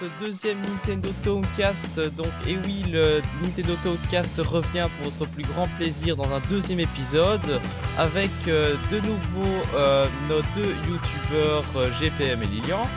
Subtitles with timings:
[0.00, 2.00] ce deuxième Nintendo Towncast.
[2.16, 6.80] Donc, et oui, le Nintendo Towncast revient pour votre plus grand plaisir dans un deuxième
[6.80, 7.60] épisode
[7.98, 12.88] avec euh, de nouveau euh, nos deux youtubeurs euh, GPM et Lilian.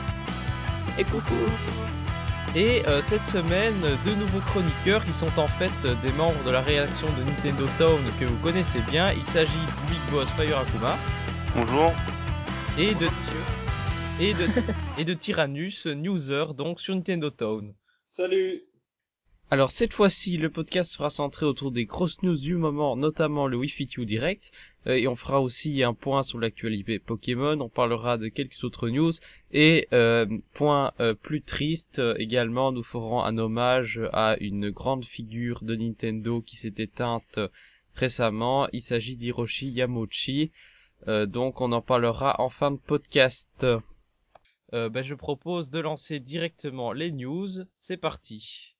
[0.98, 1.34] Et coucou
[2.54, 3.74] Et euh, cette semaine,
[4.04, 7.66] deux nouveaux chroniqueurs qui sont en fait euh, des membres de la réaction de Nintendo
[7.78, 9.12] Town que vous connaissez bien.
[9.12, 10.96] Il s'agit du Big Boss Fire Akuma
[11.54, 11.92] Bonjour.
[12.78, 13.08] et de,
[14.20, 14.48] et de,
[14.96, 17.74] et de Tyrannus, Newser, donc sur Nintendo Town.
[18.06, 18.62] Salut.
[19.50, 23.56] Alors cette fois-ci, le podcast sera centré autour des grosses news du moment, notamment le
[23.56, 24.52] Wii Fit You Direct,
[24.86, 28.88] euh, et on fera aussi un point sur l'actualité Pokémon, on parlera de quelques autres
[28.88, 29.12] news,
[29.52, 35.04] et euh, point euh, plus triste euh, également, nous ferons un hommage à une grande
[35.04, 37.38] figure de Nintendo qui s'est éteinte
[37.94, 40.52] récemment, il s'agit d'Hiroshi Yamauchi,
[41.06, 43.66] Euh, donc on en parlera en fin de podcast.
[44.74, 48.74] Euh, ben, je propose de lancer directement les news, c'est parti.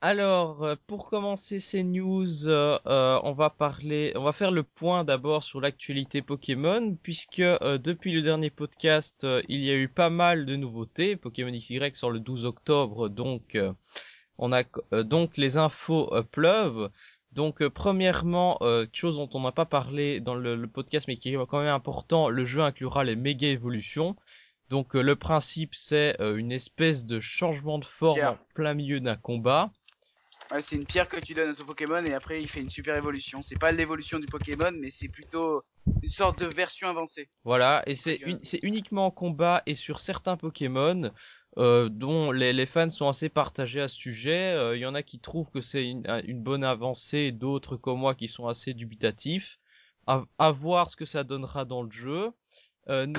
[0.00, 4.62] Alors, euh, pour commencer ces news, euh, euh, on va parler, on va faire le
[4.62, 9.74] point d'abord sur l'actualité Pokémon, puisque euh, depuis le dernier podcast, euh, il y a
[9.74, 11.16] eu pas mal de nouveautés.
[11.16, 13.58] Pokémon XY sort le 12 octobre, donc
[14.38, 14.62] on a
[15.02, 16.90] donc les infos pleuvent.
[17.32, 18.58] Donc premièrement,
[18.92, 21.74] chose dont on n'a pas parlé dans le, le podcast, mais qui est quand même
[21.74, 24.16] important, le jeu inclura les méga évolutions.
[24.70, 28.32] Donc euh, le principe c'est euh, une espèce de changement de forme Pierre.
[28.32, 29.70] en plein milieu d'un combat.
[30.50, 32.70] Ouais, c'est une pierre que tu donnes à ton Pokémon et après il fait une
[32.70, 33.42] super évolution.
[33.42, 35.62] C'est pas l'évolution du Pokémon, mais c'est plutôt
[36.02, 37.28] une sorte de version avancée.
[37.44, 41.10] Voilà, et c'est uni- c'est uniquement en combat et sur certains Pokémon
[41.56, 44.52] euh, dont les, les fans sont assez partagés à ce sujet.
[44.54, 47.32] Euh, Il y en a qui trouvent que c'est une, un- une bonne avancée, et
[47.32, 49.58] d'autres comme moi qui sont assez dubitatifs.
[50.06, 52.30] À, à voir ce que ça donnera dans le jeu.
[52.88, 53.14] Euh, n-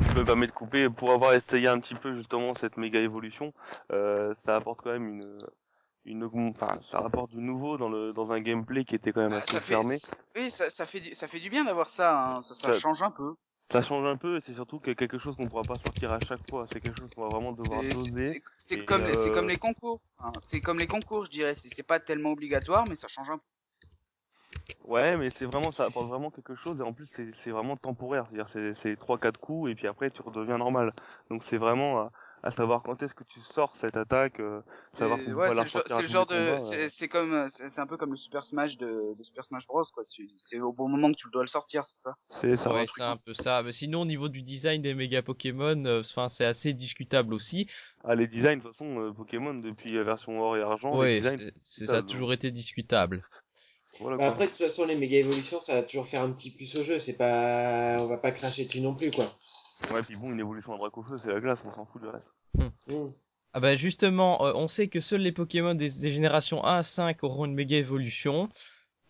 [0.00, 3.52] Je me permets de couper pour avoir essayé un petit peu justement cette méga évolution.
[3.92, 5.38] euh, ça apporte quand même une
[6.06, 9.32] une enfin ça apporte du nouveau dans le dans un gameplay qui était quand même
[9.32, 9.98] Ah, assez ça fait- fermé.
[10.36, 12.42] Oui, ça, ça fait du, ça fait du bien d'avoir ça, hein.
[12.42, 13.34] ça, ça Ça- change un peu.
[13.66, 16.20] Ça change un peu et c'est surtout que quelque chose qu'on pourra pas sortir à
[16.20, 16.66] chaque fois.
[16.66, 18.42] C'est quelque chose qu'on va vraiment devoir doser.
[18.58, 20.00] C'est comme, euh, c'est comme les concours.
[20.18, 20.32] hein.
[20.48, 21.54] C'est comme les concours, je dirais.
[21.54, 23.44] C'est pas tellement obligatoire, mais ça change un peu.
[24.80, 27.76] Ouais, mais c'est vraiment ça apporte vraiment quelque chose et en plus c'est c'est vraiment
[27.76, 28.26] temporaire.
[28.28, 30.92] C'est-à-dire c'est trois quatre coups et puis après tu redeviens normal.
[31.30, 34.60] Donc c'est vraiment à, à savoir quand est-ce que tu sors cette attaque, euh,
[34.92, 36.88] savoir C'est qu'on ouais, la c'est le, genre- de, c'est euh.
[36.88, 39.82] c'est comme, euh, c'est un peu comme le Super Smash de, de Super Smash Bros.
[39.92, 40.02] quoi.
[40.36, 42.14] C'est au bon moment que tu dois le sortir, c'est ça?
[42.30, 42.74] C'est ça.
[42.74, 43.62] ouais, c'est un peu ça.
[43.62, 47.68] Mais sinon, au niveau du design des méga Pokémon, euh, enfin, c'est assez discutable aussi.
[48.02, 51.08] Ah, les designs, de toute façon, euh, Pokémon, depuis la version or et argent, les
[51.08, 53.22] Ouais, c'est- ça, ça a toujours été discutable.
[54.00, 54.26] Voilà Bah.
[54.28, 56.84] Après, de toute façon, les méga évolutions, ça va toujours faire un petit plus au
[56.84, 56.98] jeu.
[56.98, 59.26] C'est pas, on va pas cracher dessus non plus, quoi.
[59.92, 62.32] Ouais, puis bon, une évolution à Dracofeu, c'est la glace, on s'en fout du reste.
[62.88, 63.08] Mm.
[63.52, 66.82] Ah bah justement, euh, on sait que seuls les Pokémon des, des générations 1 à
[66.82, 68.48] 5 auront une méga évolution,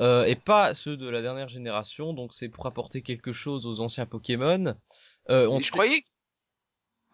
[0.03, 3.81] euh, et pas ceux de la dernière génération, donc c'est pour apporter quelque chose aux
[3.81, 4.75] anciens Pokémon.
[5.31, 6.05] Euh, on sait- je croyais.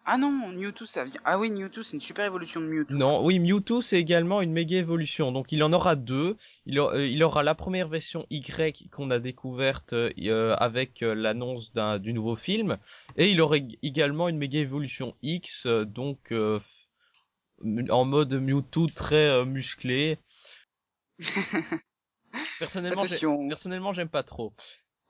[0.03, 1.19] Ah non, Mewtwo ça vient.
[1.25, 2.95] Ah oui, Mewtwo c'est une super évolution de Mewtwo.
[2.95, 6.37] Non, oui, Mewtwo c'est également une méga évolution, donc il en aura deux.
[6.65, 11.03] Il, a- euh, il aura la première version Y qu'on a découverte euh, euh, avec
[11.03, 12.77] euh, l'annonce d'un du nouveau film,
[13.15, 16.33] et il aurait également une méga évolution X, donc
[17.89, 20.17] en mode Mewtwo très musclé.
[22.59, 23.05] Personnellement,
[23.49, 24.53] personnellement, j'aime pas trop.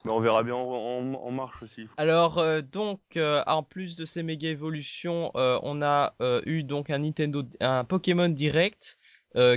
[0.05, 1.87] Mais on verra bien en, marche aussi.
[1.97, 6.13] Alors euh, donc euh, en plus de ces méga évolutions, euh, on a
[6.45, 8.97] eu donc un Nintendo, un Pokémon Direct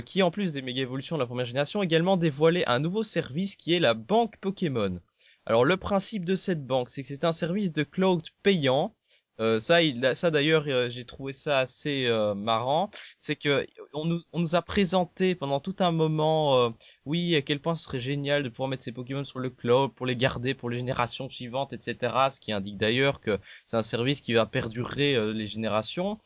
[0.05, 3.57] qui en plus des méga évolutions de la première génération également dévoilé un nouveau service
[3.57, 5.01] qui est la banque Pokémon.
[5.45, 8.95] Alors le principe de cette banque, c'est que c'est un service de cloud payant.
[9.39, 12.89] Euh, ça, il, ça d'ailleurs, euh, j'ai trouvé ça assez euh, marrant.
[13.19, 16.69] C'est que on nous, on nous a présenté pendant tout un moment, euh,
[17.05, 19.93] oui, à quel point ce serait génial de pouvoir mettre ces Pokémon sur le cloud
[19.93, 22.13] pour les garder pour les générations suivantes, etc.
[22.31, 26.19] Ce qui indique d'ailleurs que c'est un service qui va perdurer euh, les générations.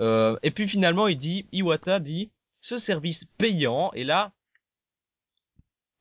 [0.00, 2.30] Euh, et puis finalement, il dit, Iwata dit,
[2.60, 4.32] ce service payant, et là,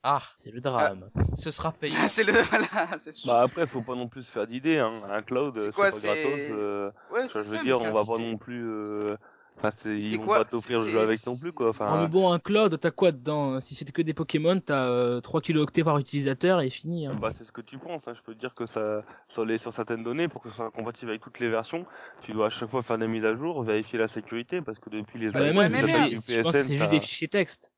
[0.03, 1.09] ah, C'est le drame.
[1.33, 1.95] ce sera payant.
[1.99, 2.33] Ah, c'est le.
[2.49, 5.01] Voilà, c'est Bah après, faut pas non plus se faire d'idées, hein.
[5.09, 6.01] Un cloud, C'est euh, pas gratos.
[6.05, 8.63] euh, Ouais, je veux dire, on va pas non plus...
[8.65, 9.17] euh,
[9.59, 11.69] Enfin, c'est, C'est ils vont pas t'offrir le jeu avec non plus, quoi.
[11.69, 14.85] Enfin, Ah, mais bon, un cloud, t'as quoi dedans Si c'était que des Pokémon, t'as
[14.88, 17.07] euh, 3 kilooctets par utilisateur et fini.
[17.07, 17.15] Hein.
[17.19, 18.13] Bah c'est ce que tu penses, hein.
[18.15, 20.69] je peux te dire que ça sur les sur certaines données pour que ce soit
[20.69, 21.88] compatible avec toutes les versions,
[22.21, 24.91] tu dois à chaque fois faire des mises à jour, vérifier la sécurité parce que
[24.91, 26.43] depuis les Ah, mais années même, ouais, c'est
[26.75, 27.71] juste des fichiers texte.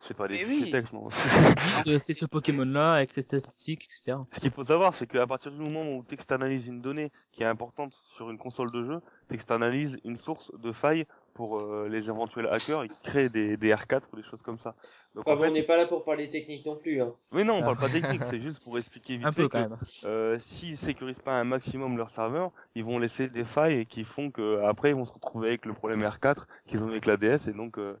[0.00, 0.70] C'est pas des Mais fichiers oui.
[0.70, 1.08] texte, non.
[1.56, 4.18] Ils disent, euh, c'est ce Pokémon-là avec ses statistiques, etc.
[4.32, 7.42] Ce qu'il faut savoir, c'est qu'à partir du moment où tu externalises une donnée qui
[7.42, 11.88] est importante sur une console de jeu, tu externalises une source de faille pour euh,
[11.88, 14.74] les éventuels hackers qui créent des, des R4 ou des choses comme ça.
[15.14, 17.00] Donc Enfin, en fait, on n'est pas là pour parler technique non plus.
[17.02, 17.12] Hein.
[17.32, 19.52] oui non, on parle pas technique, c'est juste pour expliquer vite Un fait peu que
[19.52, 19.78] quand même.
[20.04, 24.30] euh, s'ils sécurisent pas un maximum leur serveur, ils vont laisser des failles qui font
[24.30, 27.48] que après ils vont se retrouver avec le problème R4 qu'ils ont avec la DS
[27.48, 27.98] et donc euh,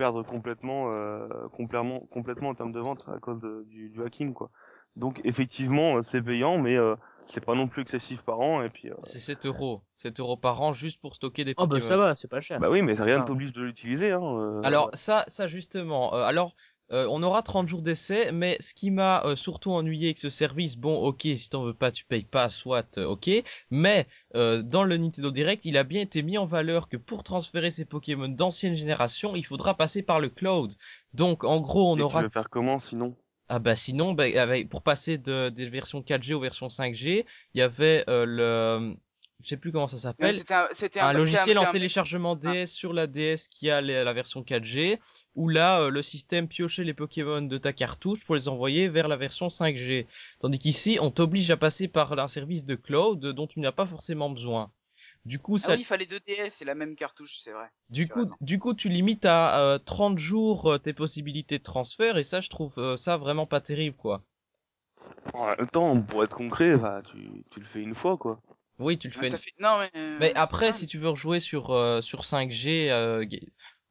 [0.00, 4.32] perdre complètement, euh, complètement, complètement en termes de vente à cause de- du, du hacking
[4.32, 4.50] quoi.
[4.96, 8.70] Donc effectivement euh, c'est payant, mais euh, c'est pas non plus excessif par an et
[8.70, 9.82] puis euh, C'est 7 euros.
[9.94, 11.80] 7 euros par an juste pour stocker des Oh Pokémon.
[11.80, 12.58] bah ça va, c'est pas cher.
[12.60, 13.26] bah oui, mais rien ne Ah.
[13.26, 14.10] t'oblige de l'utiliser.
[14.12, 16.14] Hein, euh, Alors ça, ça justement.
[16.14, 16.54] euh, alors,
[16.92, 20.30] euh, on aura 30 jours d'essai, mais ce qui m'a euh, surtout ennuyé avec ce
[20.30, 23.30] service, bon, ok, si t'en veux pas, tu payes pas, soit, euh, ok.
[23.70, 27.22] Mais euh, dans le Nintendo Direct, il a bien été mis en valeur que pour
[27.22, 30.74] transférer ces Pokémon d'ancienne génération, il faudra passer par le cloud.
[31.14, 33.14] Donc, en gros, on et aura Tu veux faire comment sinon?
[33.48, 37.58] Ah bah sinon, bah, avec, pour passer de, des versions 4G aux versions 5G, il
[37.58, 38.96] y avait euh, le,
[39.42, 40.68] je sais plus comment ça s'appelle, C'était un,
[41.00, 44.98] un un, logiciel en un- téléchargement DS sur la DS qui a la version 4G,
[45.34, 49.08] où là euh, le système piochait les Pokémon de ta cartouche pour les envoyer vers
[49.08, 50.06] la version 5G.
[50.40, 53.86] Tandis qu'ici, on t'oblige à passer par un service de cloud dont tu n'as pas
[53.86, 54.70] forcément besoin.
[55.24, 57.66] Du coup, Ah ça, oui, il fallait deux DS, c'est la même cartouche, c'est vrai.
[57.90, 58.34] du coup, raison.
[58.40, 62.40] du coup, tu limites à euh, 30 jours euh, tes possibilités de transfert et ça,
[62.40, 64.22] je trouve euh, ça vraiment pas terrible, quoi.
[65.34, 68.40] En même temps, pour être concret, bah, tu, tu le fais une fois quoi.
[68.80, 69.30] Oui, tu le fais.
[69.30, 69.52] fait...
[69.58, 69.90] Non mais.
[69.94, 73.38] euh, Mais après, si tu veux rejouer sur euh, sur 5G, euh, ga-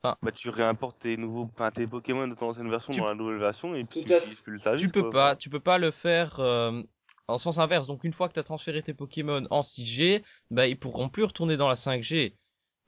[0.03, 3.15] Bah tu réimportes tes nouveaux, enfin, tes Pokémon de ton ancienne version Tu- dans la
[3.15, 4.81] nouvelle version et puis tu utilises plus le service.
[4.81, 5.11] tu peux quoi.
[5.11, 6.81] pas, tu peux pas le faire euh,
[7.27, 7.87] en sens inverse.
[7.87, 11.23] Donc une fois que tu as transféré tes Pokémon en 6G, bah ils pourront plus
[11.23, 12.35] retourner dans la 5G.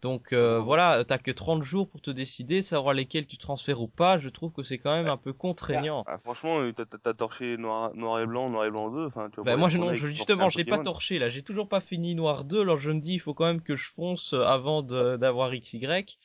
[0.01, 0.63] Donc euh, Oh.
[0.63, 4.17] voilà, t'as que 30 jours pour te décider, savoir lesquels tu transfères ou pas.
[4.17, 6.03] Je trouve que c'est quand même un peu contraignant.
[6.07, 9.05] Ah, franchement, euh, t'as- t'as t'as torché noir, noir et blanc, noir et blanc 2,
[9.05, 11.81] enfin, tu vas Bah moi non, je, justement l'ai pas torché là, j'ai toujours pas
[11.81, 14.43] fini Noir 2, alors je me dis il faut quand même que je fonce euh,
[14.43, 16.17] avant de- d'avoir XY.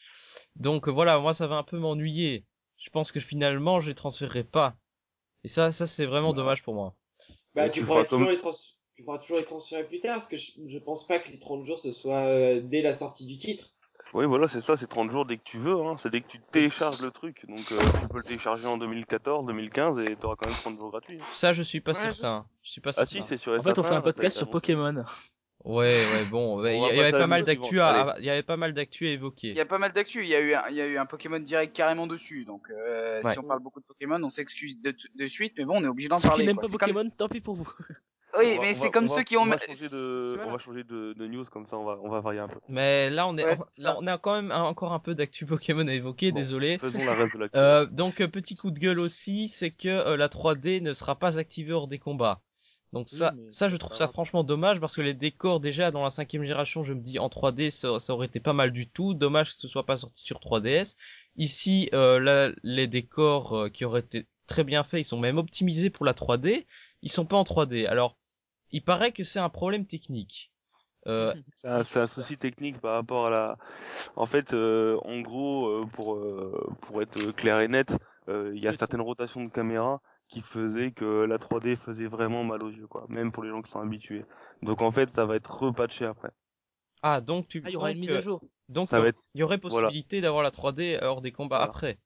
[0.56, 2.44] Donc euh, voilà, moi ça va un peu m'ennuyer.
[2.78, 4.76] Je pense que finalement je les transférerai pas.
[5.44, 6.36] Et ça, ça c'est vraiment Bah.
[6.36, 6.94] dommage pour moi.
[7.54, 8.50] Bah, tu, comme- toujours les trans...
[8.96, 11.38] tu pourras toujours les transférer plus tard, parce que je, je pense pas que les
[11.38, 13.70] 30 jours ce soit euh, dès la sortie du titre.
[14.14, 15.96] Oui, voilà, c'est ça, c'est 30 jours dès que tu veux, hein.
[15.98, 17.44] c'est dès que tu télécharges le truc.
[17.48, 20.90] Donc euh, tu peux le télécharger en 2014, 2015 et t'auras quand même 30 jours
[20.90, 21.18] gratuits.
[21.34, 22.44] Ça je suis pas Ouais, certain.
[22.62, 23.10] Je suis pas Ah certain.
[23.10, 24.48] si, c'est sur En fait, on fait un podcast sur.
[24.48, 25.04] Pokémon.
[25.64, 28.30] Ouais, ouais, bon, il y, va il y avait pas mal d'actu à, il y
[28.30, 29.48] avait pas mal d'actu à évoquer.
[29.48, 30.96] Il y a pas mal d'actu, il y a eu un, il y a eu
[30.96, 33.32] un Pokémon direct carrément dessus, donc euh, Ouais.
[33.32, 35.88] si on parle beaucoup de Pokémon, on s'excuse de, de suite, mais bon, on est
[35.88, 36.46] obligé d'en Ceux qui parler.
[36.46, 36.68] n'aiment quoi.
[36.68, 37.68] pas comme- Pokémon, tant pis pour vous.
[38.38, 39.42] Oui, va- mais c'est comme ceux va- qui ont.
[39.42, 40.48] On va changer de, Voilà.
[40.50, 42.58] on va changer de, de news comme ça, on va, on va varier un peu.
[42.68, 45.46] Mais là on est, Ouais, là on a quand même un- encore un peu d'actu
[45.46, 46.36] Pokémon à évoquer, Bon.
[46.38, 46.78] désolé.
[46.78, 49.88] Faisons la reste de la Euh, donc euh, petit coup de gueule aussi, c'est que
[49.88, 52.40] euh, la 3D ne sera pas activée hors des combats.
[52.92, 56.04] Donc ça, Oui, ça je trouve ça franchement dommage parce que les décors déjà dans
[56.04, 58.88] la cinquième génération, je me dis en 3D ça, ça aurait été pas mal du
[58.88, 59.12] tout.
[59.14, 60.96] Dommage que ce soit pas sorti sur 3DS.
[61.36, 65.36] Ici, euh, là, les décors euh, qui auraient été très bien faits, ils sont même
[65.38, 66.64] optimisés pour la 3D.
[67.02, 67.86] Ils sont pas en 3D.
[67.86, 68.16] Alors,
[68.70, 70.52] il paraît que c'est un problème technique.
[71.06, 71.34] Euh,
[71.84, 73.56] C'est un, souci technique par rapport à la.
[74.16, 77.96] En fait, euh, en gros, euh, pour euh, pour être clair et net,
[78.28, 82.44] euh, il y a certaines rotations de caméra qui faisaient que la 3D faisait vraiment
[82.44, 83.06] mal aux yeux, quoi.
[83.08, 84.24] Même pour les gens qui sont habitués.
[84.62, 86.30] Donc en fait, ça va être repatché après.
[87.02, 88.42] Ah, donc tu Ah, il y aura une mise à jour.
[88.68, 89.86] Donc être il y aurait voilà.
[89.86, 91.70] possibilité d'avoir la 3D hors des combats Voilà.
[91.70, 91.98] après.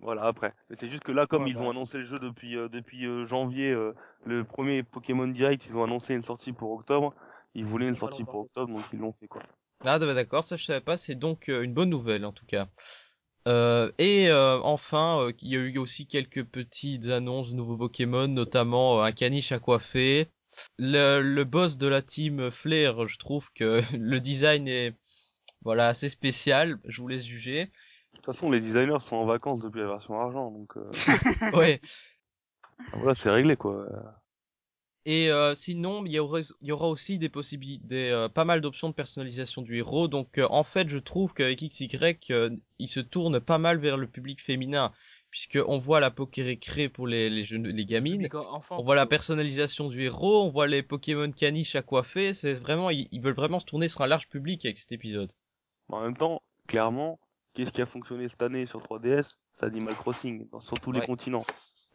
[0.00, 0.52] Voilà après.
[0.68, 1.62] Mais c'est juste que là, comme ils bah.
[1.62, 3.94] ont annoncé le jeu depuis euh, depuis euh, janvier, euh,
[4.26, 7.14] le premier Pokémon Direct, ils ont annoncé une sortie pour octobre.
[7.54, 9.42] Ils voulaient une sortie pour octobre, donc ils l'ont fait quoi.
[9.84, 12.46] Ah bah d'accord, ça je savais pas, c'est donc euh, une bonne nouvelle en tout
[12.46, 12.68] cas.
[13.46, 17.76] Euh, et euh, enfin, euh, il y a eu aussi quelques petites annonces de nouveaux
[17.76, 20.28] Pokémon, notamment euh, un caniche à coiffer.
[20.78, 24.94] Le, le boss de la team Flair, je trouve que le design est
[25.62, 27.70] voilà assez spécial, je vous laisse juger.
[28.24, 30.90] De toute façon, les designers sont en vacances depuis la version argent, donc euh,
[31.52, 31.78] Ouais.
[32.94, 33.86] voilà, c'est réglé quoi.
[35.04, 38.46] Et euh, sinon, il y aura, il y aura aussi des possibilités, des, euh, pas
[38.46, 40.08] mal d'options de personnalisation du héros.
[40.08, 41.90] Donc euh, en fait, je trouve qu'avec XY,
[42.30, 44.90] euh, il se tourne pas mal vers le public féminin,
[45.28, 48.26] puisque on voit la Pokérécré pour les les, jeunes, les gamines,
[48.70, 52.32] on voit la personnalisation du héros, on voit les Pokémon caniches à coiffer.
[52.32, 55.30] C'est vraiment, ils, ils veulent vraiment se tourner sur un large public avec cet épisode.
[55.90, 57.18] En même temps, clairement,
[57.54, 61.00] qu'est-ce qui a fonctionné cette année sur 3DS C'est Animal Crossing, dans- sur tous les
[61.06, 61.44] continents.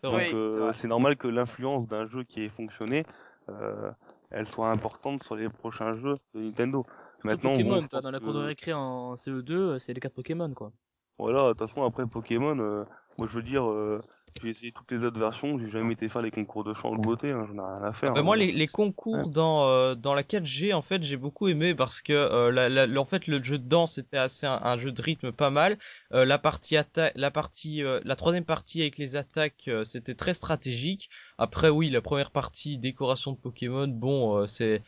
[0.02, 0.16] C'est Donc.
[0.18, 3.06] Oui, euh, c'est normal que l'influence d'un jeu qui ait fonctionné,
[3.50, 3.92] euh,
[4.32, 6.86] elle soit importante sur les prochains jeux de Nintendo.
[7.24, 10.54] Maintenant, Pokémon, bon, dans la cour de récré en CE2, euh, c'est les 4 Pokémon,
[10.54, 10.72] quoi.
[11.18, 12.86] Voilà, de toute façon après Pokémon, euh,
[13.18, 14.02] Moi, je veux dire, euh,
[14.42, 16.98] j'ai essayé toutes les autres versions, j'ai jamais été faire les concours de chant ou
[16.98, 18.14] de beauté, hein, j'en ai rien à faire.
[18.14, 18.24] Bah, hein.
[18.24, 22.02] moi, les, les concours dans euh, dans la 4G, en fait, j'ai beaucoup aimé parce
[22.02, 24.92] que euh, la, la- en fait, le jeu de danse était assez un, un jeu
[24.92, 25.78] de rythme pas mal.
[26.14, 30.16] Euh, la partie attaque, la partie, euh, la troisième partie avec les attaques, euh, c'était
[30.16, 31.10] très stratégique.
[31.38, 34.82] Après, oui, la première partie décoration de Pokémon, bon, euh, c'est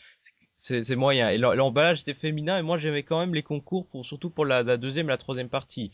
[0.57, 1.29] c'est moyen.
[1.29, 4.45] Et l'em- l'emballage était féminin et moi, j'aimais quand même les concours pour surtout pour
[4.45, 5.91] la, la deuxième, et la troisième partie.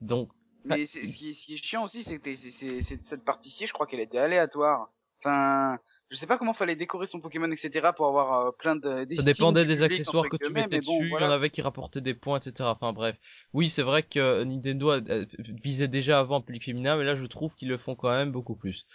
[0.00, 0.30] Donc,
[0.64, 3.86] Mais ce qui, est- ce qui est chiant aussi, c'est que cette partie-ci, je crois
[3.86, 4.88] qu'elle était aléatoire.
[5.20, 5.78] Enfin,
[6.10, 7.92] je sais pas comment fallait décorer son Pokémon, etc.
[7.92, 9.06] pour avoir euh, plein de.
[9.16, 12.14] Ça dépendait des accessoires que tu mettais dessus, il y en avait qui rapportaient des
[12.14, 12.70] points, etc.
[12.70, 13.16] Enfin bref.
[13.52, 15.24] Oui, c'est vrai que Nintendo a- a-
[15.62, 18.32] visait déjà avant le public féminin, mais là je trouve qu'ils le font quand même
[18.32, 18.86] beaucoup plus.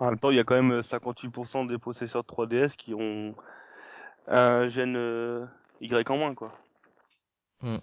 [0.00, 2.94] En même temps, il y a quand même euh, 58% des possesseurs de 3DS qui
[2.94, 3.34] ont
[4.26, 5.46] un gène euh,
[5.80, 6.52] Y en moins, quoi.
[7.60, 7.76] Hmm.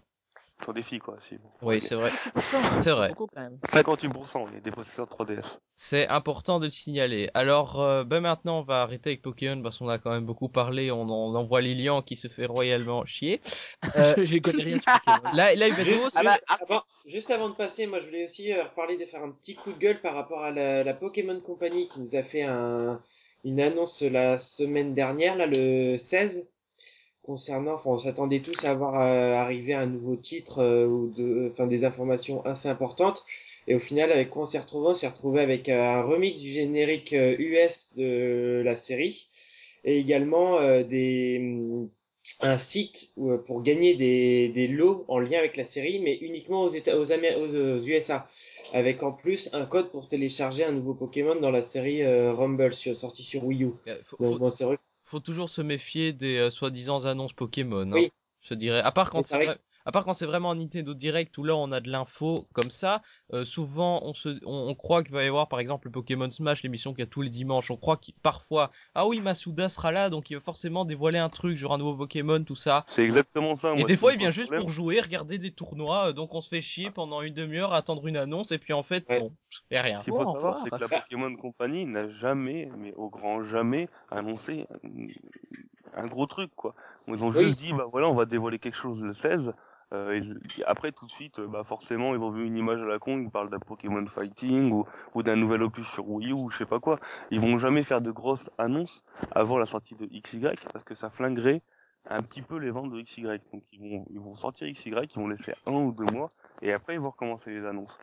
[0.64, 1.18] Sur des filles, quoi.
[1.28, 1.38] Si.
[1.62, 2.10] Oui, c'est vrai.
[2.80, 3.10] C'est vrai.
[3.10, 3.60] Beaucoup, quand même.
[3.72, 5.58] 58% il y a des possesseurs de 3DS.
[5.76, 7.30] C'est important de le signaler.
[7.36, 10.50] Alors, euh, ben maintenant on va arrêter avec Pokémon parce qu'on a quand même beaucoup
[10.50, 13.40] parlé, on, en- on envoie Lilian qui se fait royalement chier.
[13.96, 15.30] Euh, Je connais rien sur Pokémon.
[15.36, 18.24] là, là, il va Juste, Ah bah, avant, juste avant de passer, moi je voulais
[18.26, 20.94] aussi euh, reparler de faire un petit coup de gueule par rapport à la, la
[20.96, 23.00] Pokémon Company qui nous a fait un,
[23.46, 26.50] une annonce la semaine dernière, là le 16,
[27.28, 31.50] concernant, enfin on s'attendait tous à avoir euh, arrivé un nouveau titre euh, ou de,
[31.52, 33.24] enfin des informations assez importantes.
[33.68, 36.40] Et au final, avec quoi on s'est retrouvé On s'est retrouvé avec euh, un remix
[36.40, 39.30] du générique euh, US de la série
[39.86, 41.88] et également euh, des
[42.42, 46.16] un site où, euh, pour gagner des, des lots en lien avec la série, mais
[46.18, 48.28] uniquement aux, États, aux, Amé- aux, USA,
[48.74, 52.74] avec en plus un code pour télécharger un nouveau Pokémon dans la série euh, Rumble
[52.74, 53.70] sur, sortie sur Wii U.
[53.88, 54.78] Euh, faut, Donc faut- bon, c'est vrai.
[55.08, 57.82] Faut toujours se méfier des euh, soi-disant annonces Pokémon.
[57.82, 58.12] hein, Oui.
[58.42, 58.82] Je dirais.
[58.82, 59.58] À part quand c'est vrai-
[59.88, 62.70] à part quand c'est vraiment un Nintendo Direct où là on a de l'info comme
[62.70, 63.02] ça,
[63.34, 66.30] euh, souvent on se on, on croit qu'il va y avoir par exemple le Pokémon
[66.30, 69.70] Smash, l'émission qu'il y a tous les dimanches, on croit qu'il parfois ah oui Masuda
[69.70, 72.84] sera là donc il va forcément dévoiler un truc genre un nouveau Pokémon tout ça.
[72.90, 73.74] C'est exactement ça.
[73.74, 74.64] Et moi, des qui fois il vient juste problème.
[74.64, 77.78] pour jouer, regarder des tournois, euh, donc on se fait chier pendant une demi-heure à
[77.78, 79.20] attendre une annonce et puis en fait Ouais.
[79.20, 79.32] bon,
[79.72, 80.00] a rien.
[80.00, 83.44] Ce qu'il faut Au savoir, c'est que la Pokémon Company n'a jamais, mais au grand
[83.44, 86.76] jamais, annoncé un, un gros truc, quoi.
[87.08, 87.44] Ils ont Oui.
[87.46, 89.54] juste dit, bah voilà, on va dévoiler quelque chose le 16.
[89.94, 90.20] Euh,
[90.66, 93.20] après, tout de suite, euh, bah forcément, ils ont vu une image à la con,
[93.20, 96.58] ils parlent d'un Pokémon Fighting ou, ou d'un nouvel opus sur Wii U ou je
[96.58, 97.00] sais pas quoi.
[97.32, 101.10] Ils vont jamais faire de grosses annonces avant la sortie de XY parce que ça
[101.10, 101.62] flinguerait
[102.10, 103.24] un petit peu les ventes de XY.
[103.54, 106.30] Donc ils vont, ils vont sortir XY, ils vont laisser un ou deux mois
[106.62, 107.98] et après ils vont recommencer les annonces.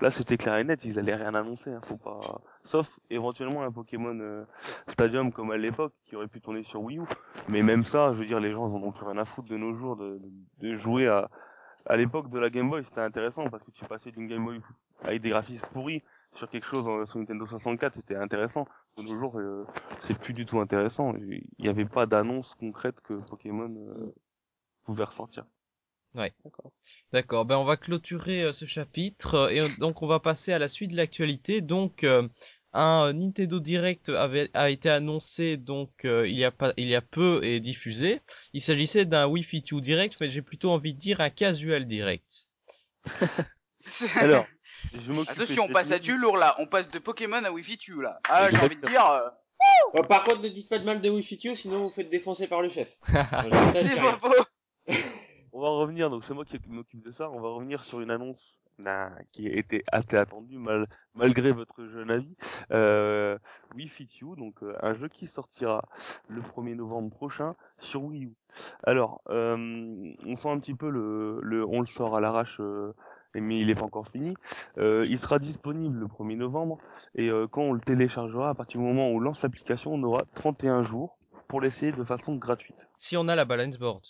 [0.00, 2.20] Là, c'était clair et net, ils allaient rien annoncer, hein, faut pas.
[2.64, 4.44] Sauf éventuellement un Pokémon euh,
[4.88, 7.02] Stadium comme à l'époque qui aurait pu tourner sur Wii U.
[7.48, 9.48] Mais même ça, je veux dire, les gens ils en ont plus rien à foutre
[9.48, 11.28] de nos jours de, de, de jouer à.
[11.86, 14.60] À l'époque de la Game Boy, c'était intéressant parce que tu passais d'une Game Boy
[15.02, 16.02] avec des graphismes pourris
[16.34, 18.66] sur quelque chose euh, sur Nintendo 64, c'était intéressant.
[18.96, 19.66] De nos jours, euh,
[19.98, 21.14] c'est plus du tout intéressant.
[21.16, 24.14] Il n'y avait pas d'annonce concrète que Pokémon euh,
[24.84, 25.44] pouvait ressortir.
[27.12, 30.52] D'accord, ben on va clôturer euh, ce chapitre euh, et euh, donc on va passer
[30.52, 31.60] à la suite de l'actualité.
[31.60, 32.26] Donc euh,
[32.72, 36.88] un euh, Nintendo Direct avait a été annoncé donc euh, il y a pas il
[36.88, 38.20] y a peu et diffusé.
[38.52, 41.86] Il s'agissait d'un Wii Fit U Direct, mais j'ai plutôt envie de dire un Casual
[41.86, 42.48] Direct.
[44.16, 44.46] Alors,
[44.94, 45.30] je m'occupe.
[45.30, 46.54] Attention, on passe à du lourd là.
[46.58, 48.18] On passe de Pokémon à Wi-Fi tu là.
[48.28, 49.06] Ah, j'ai envie de dire.
[49.10, 49.28] euh,
[49.94, 52.46] Bon, par contre, ne dites pas de mal de Wi-Fi U, sinon vous faites défoncer
[52.46, 52.88] par le chef.
[53.08, 54.44] Voilà, ça, C'est c'est pas faux.
[55.60, 58.10] On va revenir, donc c'est moi qui m'occupe de ça, on va revenir sur une
[58.10, 62.34] annonce là, qui était assez attendue mal, malgré votre jeune avis.
[62.72, 63.36] Euh,
[63.74, 65.84] Wii Fit You, donc euh, un jeu qui sortira
[66.28, 68.32] le 1er novembre prochain sur Wii U.
[68.84, 72.94] Alors, euh, on sent un petit peu le, on le sort à l'arrache, euh,
[73.34, 74.32] mais il est pas encore fini.
[74.78, 76.78] Il sera disponible le 1er novembre
[77.14, 80.24] et quand on le téléchargera, à partir du moment où on lance l'application, on aura
[80.36, 82.76] 31 jours pour l'essayer de façon gratuite.
[82.96, 84.00] Si on a la balance board.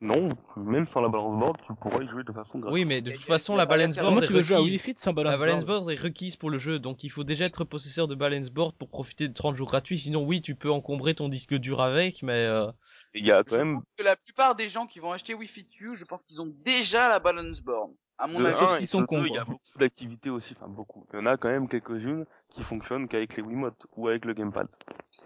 [0.00, 2.74] Non, même sans la balance board, tu pourras y jouer de façon gratuite.
[2.74, 4.60] Oui, mais de toute façon la balance la board Comment est tu veux jouer à
[4.60, 4.82] Wii requise.
[4.82, 7.46] Fit sans balance La balance board est requise pour le jeu, donc il faut déjà
[7.46, 9.98] être possesseur de balance board pour profiter de 30 jours gratuits.
[9.98, 12.70] Sinon, oui, tu peux encombrer ton disque dur avec, mais euh,
[13.14, 15.66] Il y a quand Je même que la plupart des gens qui vont acheter Wi-Fi
[15.80, 17.92] U, je pense qu'ils ont déjà la balance board.
[18.18, 18.56] À mon de avis.
[18.60, 21.04] un, s'ils et sont deux, il y a beaucoup d'activités aussi, enfin beaucoup.
[21.12, 24.34] Il y en a quand même quelques-unes qui fonctionnent qu'avec les Wiimote ou avec le
[24.34, 24.68] gamepad.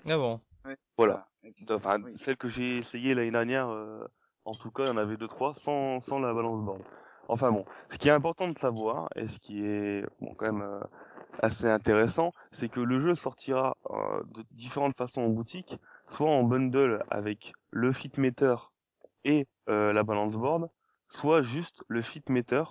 [0.07, 0.41] ah bon.
[0.97, 1.29] Voilà.
[1.71, 2.13] Enfin, Oui.
[2.17, 4.07] celles que j'ai essayé l'année dernière, euh,
[4.49, 6.83] en tout cas, il y en avait deux trois sans sans la balance board.
[7.29, 10.63] Enfin bon, ce qui est important de savoir et ce qui est bon quand même
[10.63, 10.81] euh,
[11.43, 15.79] assez intéressant, c'est que le jeu sortira euh, de différentes façons en boutique,
[16.09, 18.57] soit en bundle avec le fitmeter
[19.25, 20.71] et euh, la balance board,
[21.09, 22.65] soit juste le fitmeter.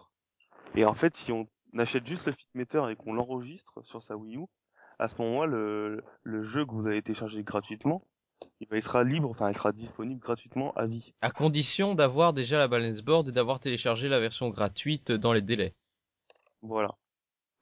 [0.75, 4.37] Et en fait, si on achète juste le Fitmeter et qu'on l'enregistre sur sa Wii
[4.37, 4.45] U,
[4.99, 8.03] à ce moment-là, le, le jeu que vous avez téléchargé gratuitement,
[8.59, 11.13] il, il sera libre, enfin, il sera disponible gratuitement à vie.
[11.21, 15.41] À condition d'avoir déjà la balance board et d'avoir téléchargé la version gratuite dans les
[15.41, 15.75] délais.
[16.61, 16.95] Voilà.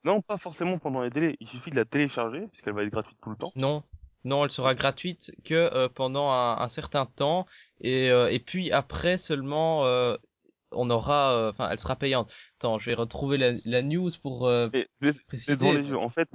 [0.03, 1.35] Non, pas forcément pendant les délais.
[1.39, 3.51] Il suffit de la télécharger, puisqu'elle va être gratuite tout le temps.
[3.55, 3.83] Non,
[4.23, 7.45] non, elle sera gratuite que euh, pendant un, un, certain temps
[7.79, 10.15] et, euh, et puis après seulement euh,
[10.71, 12.33] on aura, enfin, elle sera payante.
[12.59, 14.87] Attends, je vais retrouver la, la news pour Et
[15.27, 15.77] préciser.
[15.77, 15.97] les yeux.
[15.97, 16.27] En fait,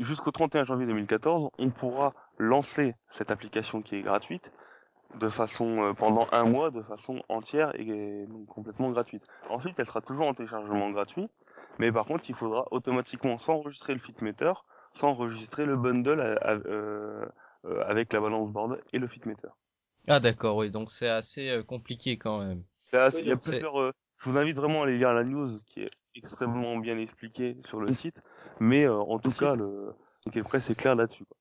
[0.00, 4.52] jusqu'au 31 janvier 2014, on pourra lancer cette application qui est gratuite
[5.14, 7.86] de façon euh, pendant un mois de façon entière et,
[8.22, 9.26] et donc complètement gratuite.
[9.50, 11.28] Ensuite, elle sera toujours en téléchargement gratuit,
[11.78, 14.52] mais par contre, il faudra automatiquement soit enregistrer le fitmeter,
[14.94, 17.26] soit enregistrer le bundle à- à- euh,
[17.66, 19.48] euh, avec la balance board et le fitmeter.
[20.08, 22.64] Ah d'accord, oui, donc c'est assez euh, compliqué quand même.
[22.92, 23.80] Là, Oui, il y a plusieurs.
[23.80, 27.56] euh, je vous invite vraiment à aller lire la news qui est extrêmement bien expliquée
[27.64, 28.20] sur le site,
[28.60, 29.94] mais euh, en tout cas, le
[30.34, 31.24] le presse est clair là-dessus.
[31.24, 31.37] quoi.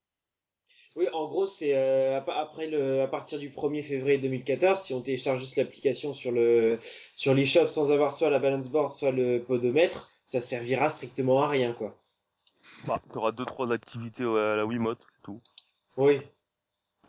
[0.98, 4.94] Oui, en gros, c'est euh, ap- après le, à partir du 1er février 2014, si
[4.94, 6.80] on télécharge juste l'application sur le
[7.16, 11.48] sur l'eShop sans avoir soit la balance board, soit le podomètre, ça servira strictement à
[11.48, 11.96] rien, quoi.
[12.88, 15.40] Bah, tu auras deux trois activités à la Wiimote, c'est tout.
[15.98, 16.20] Oui.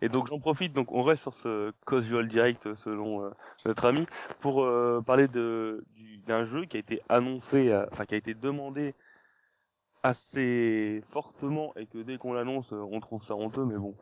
[0.02, 3.30] Et donc j'en profite, donc on reste sur ce casual direct selon euh,
[3.66, 4.06] notre ami
[4.40, 8.34] pour euh, parler de du- d'un jeu qui a été annoncé, enfin qui a été
[8.34, 8.94] demandé
[10.02, 13.94] assez fortement et que dès qu'on l'annonce, euh, on trouve ça honteux, mais bon,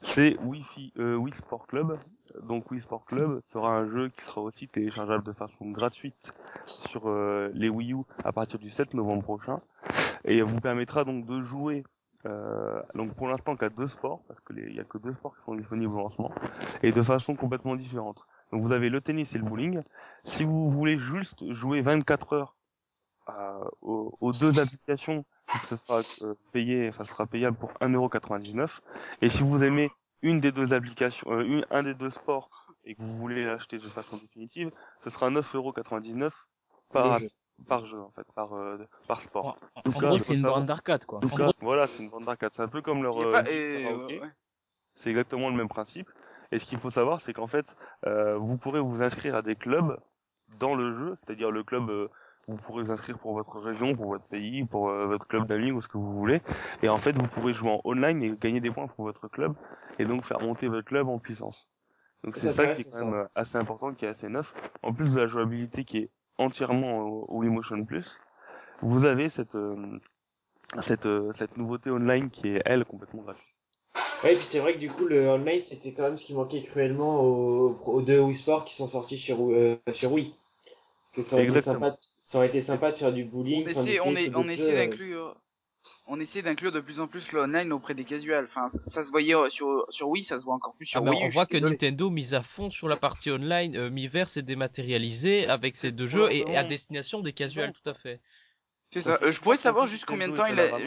[0.00, 1.98] c'est Wi-Fi, euh, Wii Sport Club.
[2.42, 6.32] Donc Wii Sport Club sera un jeu qui sera aussi téléchargeable de façon gratuite
[6.66, 9.60] sur euh, les Wii U à partir du 7 novembre prochain
[10.24, 11.84] et vous permettra donc de jouer
[12.26, 15.36] euh, donc pour l'instant qu'à deux sports parce que il y a que deux sports
[15.36, 16.32] qui sont disponibles au lancement
[16.82, 18.26] et de façon complètement différente.
[18.52, 19.82] Donc vous avez le tennis et le bowling.
[20.24, 22.56] Si vous voulez juste jouer 24 heures
[23.28, 25.24] euh, aux, aux deux applications,
[25.68, 28.80] ce sera euh, payé, ce sera payable pour 1,99€.
[29.22, 29.90] Et si vous aimez
[30.22, 32.50] une des deux applications, euh, une, un des deux sports
[32.84, 34.70] et que vous voulez l'acheter de façon définitive,
[35.02, 36.30] ce sera 9,99€
[36.92, 37.28] par, jeu.
[37.66, 38.78] par jeu en fait, par euh,
[39.08, 39.58] par sport.
[39.74, 41.18] En, en gros, c'est une savoir- borne d'arcade, quoi.
[41.18, 42.52] En tout En cas, gros, voilà, c'est une bande d'arcade.
[42.54, 44.20] C'est un peu comme leur euh, et, ouais.
[44.94, 46.08] C'est exactement le même principe.
[46.52, 49.56] Et ce qu'il faut savoir, c'est qu'en fait, euh, vous pourrez vous inscrire à des
[49.56, 49.98] clubs
[50.60, 52.08] dans le jeu, c'est-à-dire le club, euh,
[52.48, 55.72] vous pourrez vous inscrire pour votre région, pour votre pays, pour euh, votre club d'amis
[55.72, 56.42] ou ce que vous voulez.
[56.82, 59.54] Et en fait, vous pourrez jouer en online et gagner des points pour votre club
[59.98, 61.68] et donc faire monter votre club en puissance.
[62.24, 64.54] Donc c'est Ça qui est quand même euh, assez important, qui est assez neuf.
[64.82, 68.18] En plus de la jouabilité qui est entièrement au, au Emotion Plus,
[68.80, 69.98] vous avez cette euh,
[70.80, 73.46] cette euh, cette nouveauté online qui est elle complètement gratuite.
[74.24, 76.34] Ouais, et puis c'est vrai que du coup, le online, c'était quand même ce qui
[76.34, 80.34] manquait cruellement aux, aux deux Wii Sports qui sont sortis sur, euh, sur Wii.
[81.14, 81.36] Que ça
[82.26, 83.64] ça aurait été sympa de faire du bowling.
[83.64, 85.36] On essaie, on, est, on essaie d'inclure,
[86.08, 88.46] on essaie d'inclure de plus en plus le online auprès des casuals.
[88.50, 91.00] Enfin, ça, ça se voyait euh, sur, sur Wii, ça se voit encore plus sur
[91.00, 91.20] Ah, mais Wii.
[91.22, 91.56] on U, voit que.
[91.56, 95.96] Nintendo mise à fond sur la partie online, euh, Miiverse est dématérialisé avec C'est ces
[95.96, 98.20] deux jeux et, et à destination des casuals, tout à fait.
[98.92, 100.78] C'est Ça Euh, je pourrais savoir juste combien de temps il a.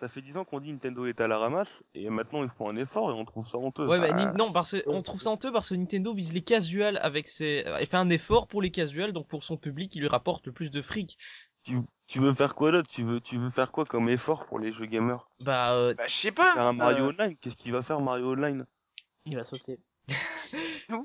[0.00, 2.68] Ça fait 10 ans qu'on dit Nintendo est à la ramasse et maintenant ils font
[2.68, 3.86] un effort et on trouve ça honteux.
[3.86, 6.34] Ouais, mais Enfin, Ni- non, parce que on trouve ça honteux parce que Nintendo vise
[6.34, 9.56] les casuals avec ses, euh, il fait un effort pour les casuals, donc pour son
[9.56, 11.16] public, il lui rapporte le plus de fric.
[11.64, 12.88] tu, tu veux faire quoi d'autre?
[12.90, 15.28] Tu veux tu veux faire quoi comme effort pour les jeux gamers?
[15.40, 16.52] Bah, euh, Bah, je sais pas.
[16.52, 18.66] Faire un Mario euh, Online Qu'est-ce qu'il va faire Mario Online?
[19.24, 19.78] Il va sauter.
[20.88, 21.02] Non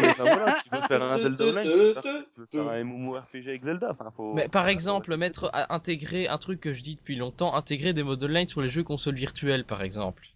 [0.00, 2.02] mais enfin voilà, tu veux faire un Te, Zelda te, Online, te, tu veux faire,
[2.02, 3.88] te, tu veux faire un MMORPG avec Zelda.
[3.90, 4.34] Enfin faut.
[4.34, 8.02] mais par exemple, mettre, à- intégrer un truc que je dis depuis longtemps, intégrer des
[8.02, 10.26] modes online sur les jeux consoles virtuelles, par exemple.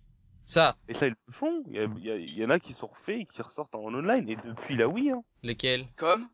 [0.44, 1.62] Ça, Et ça ils le font.
[1.68, 3.40] Il y, a- il y a- il y en a qui sont refaits et qui
[3.42, 5.10] ressortent en online et depuis la Wii.
[5.10, 5.22] Hein.
[5.42, 5.84] lesquels?
[5.96, 6.26] Comme?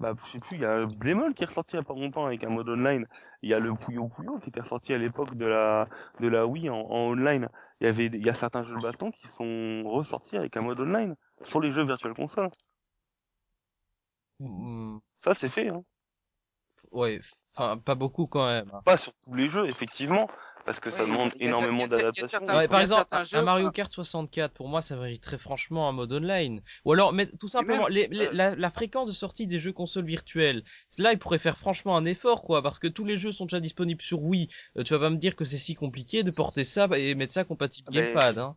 [0.00, 1.94] Bah je sais plus, il y a Demol qui est ressorti il y a pas
[1.94, 3.06] longtemps avec un mode online.
[3.42, 6.46] Il y a le Puyo Puyo qui était ressorti à l'époque de la de la
[6.48, 7.48] Wii en, en online.
[7.80, 10.62] Il y avait il y a certains jeux de baston qui sont ressortis avec un
[10.62, 12.50] mode online sur les jeux virtual console.
[14.40, 15.84] Hmm, Ça c'est fait hein.
[16.92, 17.20] Ouais,
[17.56, 18.70] enfin, pas beaucoup quand même.
[18.74, 18.82] hein.
[18.84, 20.28] Pas sur tous les jeux effectivement
[20.66, 22.44] parce que ça Oui, demande énormément d'adaptation.
[22.46, 25.92] Ouais, par exemple, un, jeux, un Mario Kart 64, pour moi, ça mériterait franchement un
[25.92, 26.62] mode online.
[26.86, 29.58] Ou alors, mais, tout simplement, même, les- les- euh, la, la fréquence de sortie des
[29.58, 30.64] jeux consoles virtuelles.
[30.96, 33.60] Là, ils pourraient faire franchement un effort, quoi, parce que tous les jeux sont déjà
[33.60, 34.48] disponibles sur Wii.
[34.78, 37.34] Euh, tu vas pas me dire que c'est si compliqué de porter ça et mettre
[37.34, 38.56] ça compatible Ah, mais- gamepad, hein.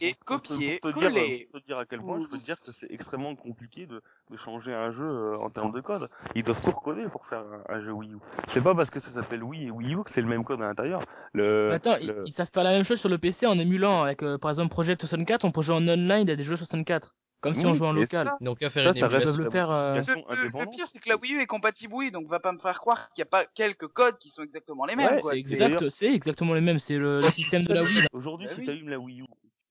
[0.00, 1.48] Et Pour te- copier, pour te dire, coller.
[1.50, 4.02] pour te dire à quel point, je peux te dire que c'est extrêmement compliqué de,
[4.30, 6.10] de changer un jeu euh, en termes de code.
[6.34, 8.18] Ils doivent tout recoder pour faire un, un jeu Wii U.
[8.48, 10.60] C'est pas parce que ça s'appelle Wii et Wii U que c'est le même code
[10.60, 11.02] à l'intérieur.
[11.32, 14.02] Le, Attends, ils, le- ils savent faire la même chose sur le PC en émulant
[14.02, 17.14] avec, euh, par exemple, Project 64, on peut jouer en online à des jeux 64.
[17.42, 18.26] Comme si Oui, on jouait en local.
[18.26, 20.98] ça- Donc à faire Ça, une ça reste le faire, euh, Le, le- pire, c'est
[20.98, 23.28] que la Wii U est compatible Wii, donc va pas me faire croire qu'il n'y
[23.28, 25.14] a pas quelques codes qui sont exactement les mêmes.
[25.14, 25.20] Ouais.
[25.20, 26.78] C'est exact, exactement les mêmes.
[26.78, 28.06] C'est le, le système de la Wii.
[28.12, 28.64] Aujourd'hui, Bah si oui.
[28.66, 29.24] tu allumes la Wii U,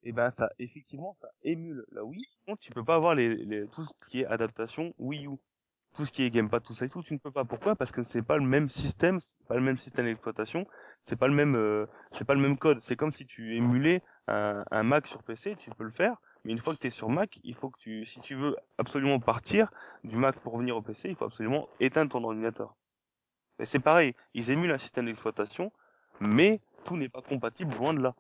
[0.06, 2.24] et ben ça, effectivement, ça émule la Wii.
[2.46, 5.32] Contre, tu peux pas avoir les, les, tout ce qui est adaptation Wii U.
[5.96, 7.46] Tout ce qui est gamepad, tout ça et tout, tu ne peux pas.
[7.46, 7.76] Pourquoi?
[7.76, 10.68] Parce que c'est pas le même système, c'est pas le même système d'exploitation,
[11.04, 12.82] c'est pas le même, euh, c'est pas le même code.
[12.82, 16.52] C'est comme si tu émulais un, un Mac sur PC, tu peux le faire, mais
[16.52, 19.20] une fois que tu es sur Mac, il faut que tu, si tu veux absolument
[19.22, 19.72] partir
[20.04, 22.76] du Mac pour venir au PC, il faut absolument éteindre ton ordinateur.
[23.60, 25.72] Et c'est pareil, ils émulent un système d'exploitation,
[26.20, 28.16] mais tout n'est pas compatible loin de là.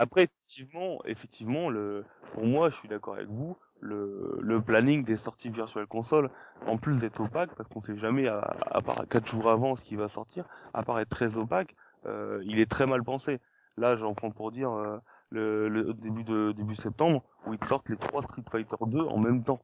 [0.00, 5.18] Après, effectivement, effectivement, le, pour moi, je suis d'accord avec vous, le, le planning des
[5.18, 6.30] sorties Virtual Console,
[6.66, 9.84] en plus d'être opaque, parce qu'on sait jamais, à, à part quatre jours avant ce
[9.84, 13.40] qui va sortir, à part être très opaque, euh, il est très mal pensé.
[13.76, 14.96] Là, j'en prends pour dire euh,
[15.28, 19.18] le, le début de début septembre, où ils sortent les trois Street Fighter 2 en
[19.18, 19.60] même temps.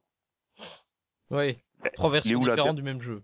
[1.30, 1.58] Oui.
[1.94, 3.22] Trois versions différentes du même jeu.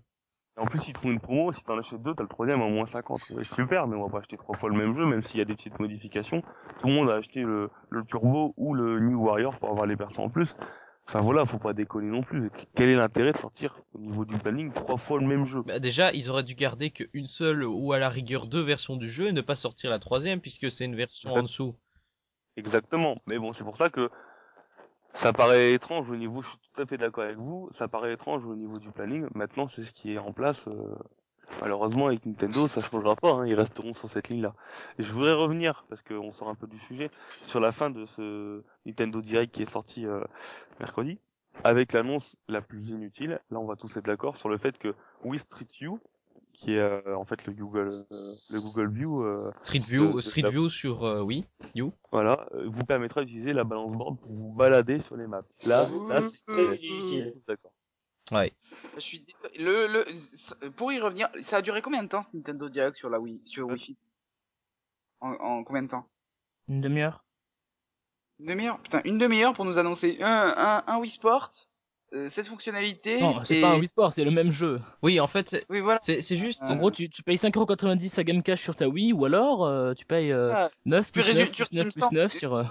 [0.56, 2.60] Et en plus, ils te font une promo, si t'en achètes deux, t'as le troisième
[2.60, 3.30] à moins 50.
[3.30, 5.42] Ouais, super, mais on va pas acheter trois fois le même jeu, même s'il y
[5.42, 6.42] a des petites modifications.
[6.78, 9.96] Tout le monde a acheté le, le Turbo ou le New Warrior pour avoir les
[9.96, 10.54] persos en plus.
[11.08, 12.50] Enfin voilà, faut pas déconner non plus.
[12.74, 15.62] Quel est l'intérêt de sortir au niveau du planning trois fois le même jeu?
[15.66, 19.10] Bah, déjà, ils auraient dû garder qu'une seule ou à la rigueur deux versions du
[19.10, 21.74] jeu et ne pas sortir la troisième puisque c'est une version en dessous.
[22.56, 23.16] Exactement.
[23.26, 24.10] Mais bon, c'est pour ça que
[25.14, 28.12] ça paraît étrange au niveau, je suis tout à fait d'accord avec vous, ça paraît
[28.14, 29.26] étrange au niveau du planning.
[29.34, 30.66] Maintenant, c'est ce qui est en place.
[30.68, 30.94] euh,
[31.60, 33.32] Malheureusement, avec Nintendo, ça changera pas.
[33.32, 34.54] hein, ils resteront sur cette ligne-là.
[34.98, 37.10] Je voudrais revenir, parce qu'on sort un peu du sujet,
[37.42, 40.22] sur la fin de ce Nintendo Direct qui est sorti euh,
[40.80, 41.18] mercredi,
[41.64, 43.40] avec l'annonce la plus inutile.
[43.50, 44.94] Là, on va tous être d'accord sur le fait que
[45.24, 46.00] Wii Street View,
[46.52, 50.16] qui est euh, en fait le Google, euh, le Google View, euh, Street View, de-
[50.16, 51.46] de Street la- View sur euh, Wii.
[51.74, 51.92] You.
[52.10, 55.42] voilà, euh, vous permettra d'utiliser la balance board pour vous balader sur les maps.
[55.64, 57.72] Là, là, c'est d'accord.
[58.30, 58.52] Ouais.
[58.94, 59.26] Je suis
[59.58, 63.10] le, le, pour y revenir, ça a duré combien de temps ce Nintendo Direct sur
[63.10, 63.98] la Wii, sur Wii Fit?
[65.20, 66.06] En, en combien de temps?
[66.68, 67.24] Une demi-heure.
[68.38, 68.80] Une demi-heure?
[68.82, 71.50] Putain, une demi-heure pour nous annoncer un, un, un Wii Sport,
[72.28, 73.20] cette fonctionnalité.
[73.20, 74.80] Non, c'est et- pas un Wii Sport, c'est le même jeu.
[75.02, 75.98] Oui, en fait, c'est- Oui, voilà.
[76.02, 76.62] c'est c'est juste.
[76.68, 79.94] En gros, tu, tu payes 5,90€ à Game Cash sur ta Wii ou alors euh,
[79.94, 82.12] tu payes euh, Ah, 9 plus résumes- 9 tu- plus tu 9 me plus sens-
[82.12, 82.54] 9 sur...
[82.54, 82.64] euh,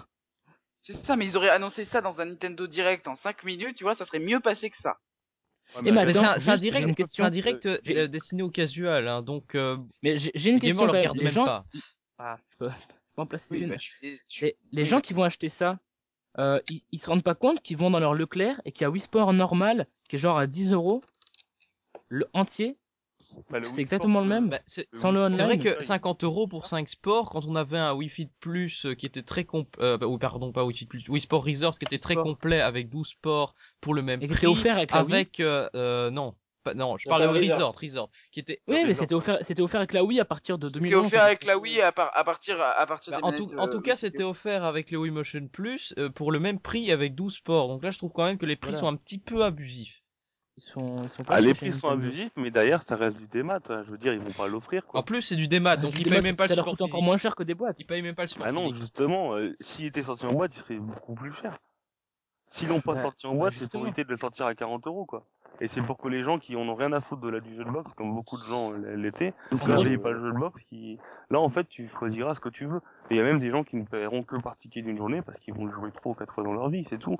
[0.84, 3.84] C'est ça, mais ils auraient annoncé ça dans un Nintendo Direct en 5 minutes, tu
[3.84, 4.98] vois, ça serait mieux passé que ça.
[5.76, 7.24] Ouais, Et mais c'est un, direct, une question.
[7.24, 10.50] c'est un direct euh, J'ai- euh, destiné au casual, hein, donc euh, Mais j'ai j'ai
[10.50, 11.46] une question Les même gens...
[11.46, 11.66] pas.
[12.18, 13.70] Ah, je peux, je peux en placer Oui, une.
[13.70, 15.02] bah, je suis- Les, gens bah.
[15.02, 15.80] qui vont acheter ça,
[16.40, 18.86] euh, ils, ils se rendent pas compte qu'ils vont dans leur Leclerc et qu'il y
[18.86, 21.04] a Wii Sport normal qui est genre à 10 euros
[22.10, 22.78] le entier.
[23.50, 24.50] bah, c'est exactement Sport, le même.
[24.50, 25.60] Bah, c'est le Sans le Sport, c'est vrai online.
[25.60, 29.06] que 50 euros pour 5 sports, quand on avait un Wii Fit Plus euh, qui
[29.06, 31.86] était très complet, euh, bah, oui, pardon, pas Wii Fit Plus, Wii Sport Resort qui
[31.86, 32.24] était très Sport.
[32.24, 34.48] complet avec 12 sports pour le même Et qui prix.
[34.48, 35.26] était offert avec la Wii.
[35.26, 37.76] avec, euh, euh, non, pas, non, je pas de Resort.
[38.32, 40.80] Qui était, Oui, mais c'était offert, c'était offert avec la Wii à partir de C'était
[40.80, 41.06] 2011.
[41.08, 43.68] offert avec la Wii à, par- à partir, à partir Bah, des en tout, en
[43.68, 47.16] euh, cas, c'était offert avec le Wii Motion Plus euh, pour le même prix avec
[47.16, 47.68] 12 sports.
[47.68, 48.80] Donc là, je trouve quand même que les prix Voilà.
[48.80, 50.02] sont un petit peu abusifs.
[50.58, 53.26] Ils sont, ils sont pas Ah, les prix sont abusifs, mais derrière, ça reste du
[53.28, 53.60] démat.
[53.70, 53.84] hein.
[53.86, 55.00] Je veux dire, ils vont pas l'offrir, quoi.
[55.00, 56.66] En plus, c'est du démat, donc Ah, ils des payent même pas le ça leur
[56.66, 57.80] support coûte encore moins cher que des boîtes.
[57.80, 60.52] Ils payent même pas le support Ah non, justement, euh, s'il était sorti en boîte,
[60.56, 61.58] il serait beaucoup plus cher.
[62.48, 64.54] S'ils l'ont pas Ouais, sorti en bah, boîte, c'est pour éviter de le sortir à
[64.54, 65.26] 40 euros, quoi.
[65.60, 67.56] Et c'est pour que les gens qui en ont rien à foutre de la du
[67.56, 70.64] jeu de box, comme beaucoup de gens euh, l'étaient, payent pas le jeu de box,
[70.64, 70.98] qui,
[71.30, 72.82] là, en fait, tu choisiras ce que tu veux.
[73.10, 75.22] Et il y a même des gens qui ne paieront que par ticket d'une journée
[75.22, 77.18] parce qu'ils vont le jouer trois ou quatre fois dans leur vie, c'est tout.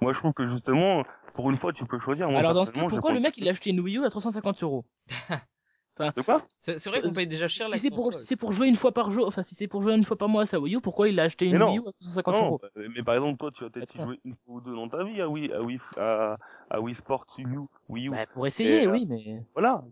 [0.00, 1.02] Moi, je trouve que justement,
[1.34, 2.30] pour une fois, tu peux choisir.
[2.30, 4.10] Moi, Alors dans ce cas, pourquoi le mec il a acheté une Wii U à
[4.10, 4.84] 350 euros?
[5.98, 6.42] De quoi?
[6.60, 8.74] C'est vrai qu'on paye déjà cher Si la c'est pour, si c'est pour jouer une
[8.74, 10.74] fois par jour, enfin si c'est pour jouer une fois par mois à sa Wii
[10.74, 11.68] U, pourquoi il a acheté une non.
[11.68, 12.60] Wii U à 350 Non, euros?
[12.60, 15.04] bah, mais par exemple, toi, tu vas peut-être jouer une fois ou deux dans ta
[15.04, 16.36] vie à Wii, à Wii, à,
[16.70, 18.10] à Wii Sports Wii U, Wii U.
[18.10, 19.82] Bah pour essayer, Et, euh, oui, mais Voilà.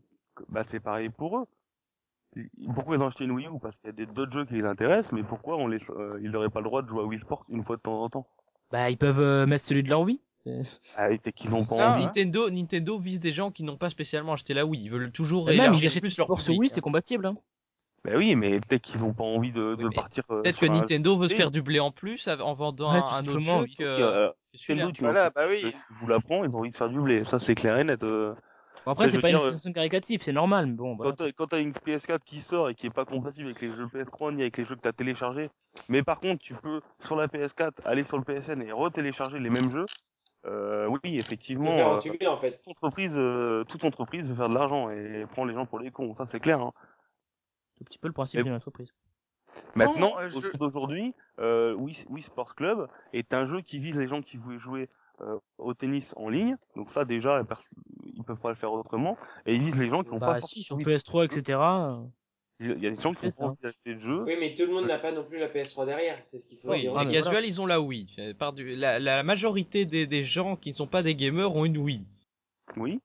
[0.48, 1.46] Bah, c'est pareil pour eux.
[2.74, 3.58] Pourquoi ils ont acheté une Wii U?
[3.61, 6.11] Parce qu'il y a des- d'autres jeux qui les intéressent, mais pourquoi on les, euh,
[6.22, 8.08] ils n'auraient pas le droit de jouer à Wii Sports une fois de temps en
[8.08, 8.26] temps?
[8.70, 10.20] Bah ils peuvent euh, mettre celui de leur Wii.
[10.96, 12.02] Ah, et qu'ils ont pas envie.
[12.02, 12.06] hein.
[12.06, 14.82] Nintendo, Nintendo vise des gens qui n'ont pas spécialement acheté la Wii.
[14.82, 16.74] Ils veulent toujours Même ils achètent plus du leur sport sur public, Wii, hein.
[16.74, 17.26] c'est compatible.
[17.26, 17.37] Hein.
[18.04, 20.24] Bah oui, mais peut-être qu'ils ont pas envie de, de Oui, partir.
[20.30, 23.26] euh, Peut-être que Nintendo veut se faire du blé en plus en vendant Ouais, un,
[23.26, 24.30] autre jeu que, Euh.
[24.54, 25.60] Nintendo, tu Voilà, bah oui.
[25.62, 27.24] je, vous l'apprends, ils ont envie de faire du blé.
[27.24, 28.02] Ça, c'est clair et net.
[28.02, 28.34] euh.
[28.84, 30.96] Bon, après c'est pas une dire, euh, situation caricative, c'est normal, mais bon.
[30.96, 31.12] Voilà.
[31.12, 33.68] Quand t'as, quand t'as une PS4 qui sort et qui est pas compatible avec les
[33.68, 35.50] jeux PS3 ni avec les jeux que t'as téléchargés,
[35.88, 39.50] mais par contre tu peux sur la PS4 aller sur le PSN et retélécharger les
[39.50, 39.86] mêmes jeux,
[40.46, 42.50] euh, oui effectivement, peux faire euh, entuber en fait.
[42.56, 45.92] toute entreprise, euh, toute entreprise veut faire de l'argent et prend les gens pour les
[45.92, 46.60] cons, ça c'est clair.
[46.60, 46.72] Hein.
[47.76, 48.92] C'est un petit peu le principe Et- d'une entreprise.
[49.74, 53.78] Maintenant, euh, au je- jour d'aujourd'hui, euh, Wii, Wii Sports Club est un jeu qui
[53.78, 54.88] vise les gens qui voulaient jouer
[55.20, 56.56] euh, au tennis en ligne.
[56.74, 57.42] Donc ça déjà,
[58.06, 59.18] ils peuvent pas le faire autrement.
[59.46, 61.58] Et ils visent les gens qui ont Bah pas si, sur forcément- PS3, etc.
[62.61, 64.22] Il y a des gens qui ont pas envie d'acheter le jeu.
[64.24, 66.58] Oui, mais tout le monde n'a pas non plus la PS3 derrière, c'est ce qu'il
[66.58, 66.96] faut Oui, dire.
[66.98, 68.35] Les casuals, ils ont la Wii.
[68.38, 68.74] Par du...
[68.74, 72.06] la, la majorité des, des gens qui ne sont pas des gamers ont une Wii.
[72.76, 73.00] Oui.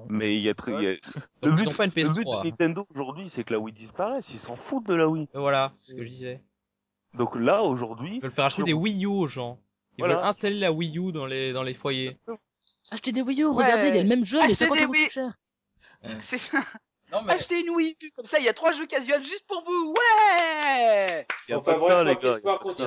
[0.00, 0.06] Non.
[0.10, 0.96] Mais il y a très, il y a-
[1.42, 2.44] le but, ils ont pas une le but de PS3.
[2.44, 4.26] Nintendo aujourd'hui, c'est que la Wii disparaisse.
[4.30, 5.28] Ils s'en foutent de la Wii.
[5.34, 6.42] Voilà, c'est ce que je disais.
[7.14, 9.58] Donc là, aujourd'hui, Ils veulent faire acheter des Wii U aux gens.
[9.96, 10.16] Ils Voilà.
[10.16, 12.18] veulent installer la Wii U dans les, dans les foyers.
[12.90, 13.64] Achetez des Wii U, Ouais.
[13.64, 15.02] regardez, il y a le même jeu, mais Achetez 50 des euros Wii.
[15.04, 15.32] plus cher?
[16.22, 16.38] C'est
[17.12, 19.44] Non, mais Achetez une Wii U, comme ça il y a trois jeux casuals juste
[19.46, 19.94] pour vous.
[19.94, 21.26] Ouais.
[21.48, 22.38] il y a Enfin, pas bref, ça, les gars.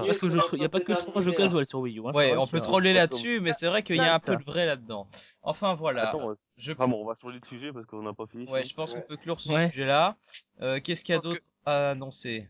[0.05, 2.01] y a que, jeux- il y a pas que trois jeux casual sur Wii U.
[2.08, 4.43] Hein, Ouais, on peut troller là-dessus, mais c'est vrai qu'il y a un peu de
[4.43, 5.08] vrai là-dedans.
[5.41, 6.10] Enfin voilà.
[6.10, 6.73] Attends, je...
[6.73, 8.45] bon, on va changer de sujet parce qu'on n'a pas fini.
[8.49, 9.01] Ouais, je pense Ouais.
[9.01, 9.69] qu'on peut clore ce Ouais.
[9.69, 10.17] sujet-là.
[10.62, 12.47] Euh, Qu'est-ce qu'il y a d'autre à annoncer?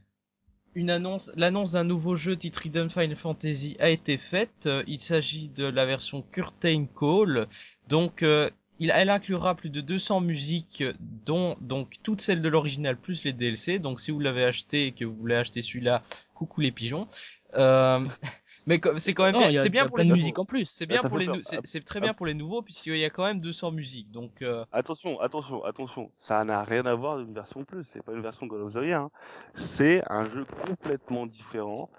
[0.75, 4.67] Une annonce, l'annonce d'un nouveau jeu titre Hidden Final Fantasy a été faite.
[4.67, 7.47] Euh, il s'agit de la version Curtain Call.
[7.87, 10.83] Donc, euh, il, elle inclura plus de 200 musiques,
[11.25, 13.79] dont donc toutes celles de l'original plus les DLC.
[13.79, 16.01] Donc, si vous l'avez acheté et que vous voulez acheter celui-là,
[16.33, 17.07] coucou les pigeons.
[17.55, 17.99] Euh,
[18.65, 20.21] mais c'est quand même Non, bien, il y a, c'est bien pour les de nouveaux.
[20.21, 20.65] musique en plus.
[20.65, 23.09] C'est bien ça pour les, c'est très ah, bien pour les nouveaux puisqu'il y a
[23.09, 24.11] quand même 200 musiques.
[24.11, 26.11] Donc, euh, Attention, attention, attention.
[26.17, 27.85] Ça n'a rien à voir d'une version plus.
[27.91, 29.01] C'est pas une version God of the Year.
[29.01, 29.11] hein.
[29.55, 31.89] C'est un jeu complètement différent.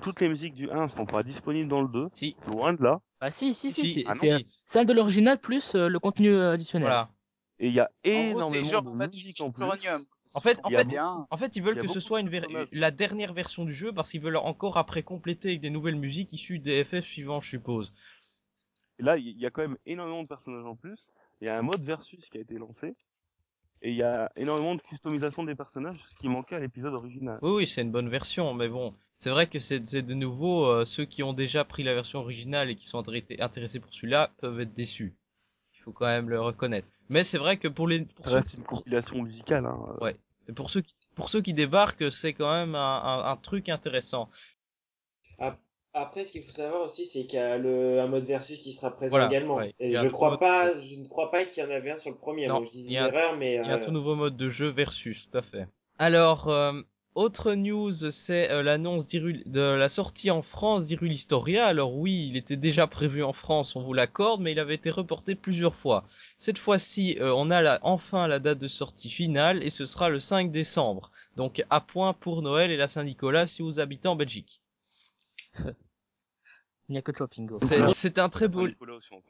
[0.00, 2.08] Toutes les musiques du 1 seront pas disponibles dans le 2.
[2.12, 3.00] si, Loin de là.
[3.20, 6.86] Ah si, si, si, ah c'est, celle de l'original plus euh, le contenu euh, additionnel.
[6.86, 7.10] voilà.
[7.58, 9.64] Et il y a En énormément genre de Battlefield musique en plus.
[10.34, 11.26] En fait, en fait, bien.
[11.30, 14.10] En fait, ils veulent que ce soit une ver- la dernière version du jeu parce
[14.10, 17.94] qu'ils veulent encore après compléter avec des nouvelles musiques issues des FF suivants, je suppose.
[18.98, 20.98] Et là, il y a quand même énormément de personnages en plus.
[21.40, 22.94] Il y a un mode versus qui a été lancé.
[23.86, 27.38] Et il y a énormément de customisation des personnages, ce qui manquait à l'épisode original.
[27.42, 30.64] Oui, oui, c'est une bonne version, mais bon, c'est vrai que c'est c'est de nouveau
[30.64, 34.30] euh, ceux qui ont déjà pris la version originale et qui sont intéressés- pour celui-là
[34.38, 35.12] peuvent être déçus.
[35.74, 36.88] Il faut quand même le reconnaître.
[37.10, 39.66] Mais c'est vrai que pour les pour ceux, reste une compilation musicale.
[39.66, 39.78] Hein.
[40.00, 40.16] Ouais.
[40.56, 44.30] pour ceux qui pour ceux qui débarquent, c'est quand même un, un, un truc intéressant.
[45.96, 48.72] Après, ce qu'il faut savoir aussi, c'est qu'il y a le, un mode versus qui
[48.72, 49.56] sera présent Voilà, également.
[49.56, 49.72] ouais.
[49.78, 52.10] Et je crois mode- pas, je ne crois pas qu'il y en avait un sur
[52.10, 52.48] le premier.
[52.48, 54.16] Non, Moi, je dis une a erreur, mais Il y a un euh, tout nouveau
[54.16, 55.68] mode de jeu versus, tout à fait.
[56.00, 56.72] Alors, euh,
[57.14, 61.64] autre news, c'est euh, l'annonce de la sortie en France d'Hyrule Historia.
[61.64, 64.90] Alors oui, il était déjà prévu en France, on vous l'accorde, mais il avait été
[64.90, 66.02] reporté plusieurs fois.
[66.38, 70.08] Cette fois-ci, euh, on a la- enfin la date de sortie finale et ce sera
[70.08, 71.12] le 5 décembre.
[71.36, 74.60] Donc à point pour Noël et la Saint-Nicolas si vous habitez en Belgique.
[76.88, 77.58] Il n'y a que toi, Pingo.
[77.58, 78.68] C'est un très beau...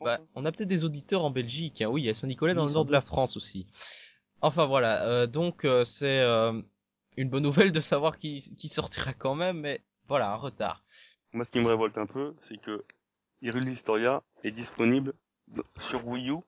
[0.00, 1.88] Bah, on a peut-être des auditeurs en Belgique, hein.
[1.88, 3.00] oui, il y a Saint-Nicolas dans le nord de la.
[3.00, 3.66] France aussi.
[4.40, 6.60] Enfin voilà, euh, donc euh, c'est euh,
[7.16, 10.82] une bonne nouvelle de savoir qu'il qu'il sortira quand même, mais voilà, un retard.
[11.32, 12.84] Moi, ce qui me révolte un peu, c'est que
[13.42, 15.12] Hyrule Historia est disponible
[15.78, 16.38] sur Wii U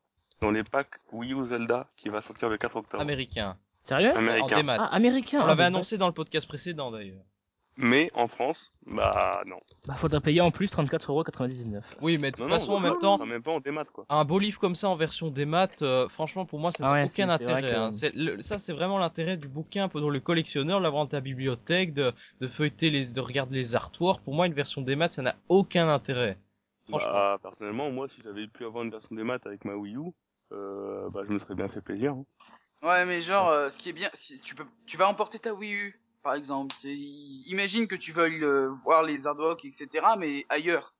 [0.40, 3.02] dans les packs Wii U Zelda qui va sortir le 4 octobre.
[3.02, 4.12] Américain, Sérieux?
[4.12, 4.56] En Américain.
[4.56, 4.76] démat.
[4.80, 5.40] Ah, américain.
[5.40, 7.24] on ah, l'avait annoncé dans le podcast précédent d'ailleurs.
[7.76, 9.60] Mais en France, bah non.
[9.86, 11.96] Bah, faudra payer en plus 34,99€.
[12.02, 14.04] Oui, mais de toute façon, en même temps, même pas en démat quoi.
[14.08, 16.92] un beau livre comme ça en version démat, euh, franchement pour moi ça n'a Ah
[16.94, 17.62] ouais, aucun intérêt.
[17.62, 17.90] que- hein.
[18.14, 22.12] Le- ça c'est vraiment l'intérêt du bouquin pour le collectionneur, l'avoir dans ta bibliothèque, de,
[22.40, 24.22] de feuilleter les, de regarder les artworks.
[24.22, 26.36] Pour moi une version démat ça n'a aucun intérêt.
[26.88, 27.10] Franchement.
[27.12, 30.12] Bah, personnellement, moi, si j'avais pu avoir une version démat avec ma Wii U,
[30.52, 32.12] euh, bah je me serais bien fait plaisir.
[32.12, 32.24] hein.
[32.82, 35.52] Ouais, mais genre, euh, ce qui est bien, si tu peux, tu vas emporter ta
[35.54, 36.74] Wii U, par exemple.
[36.84, 40.92] Imagine que tu veuilles euh, voir les artworks, etc., mais ailleurs,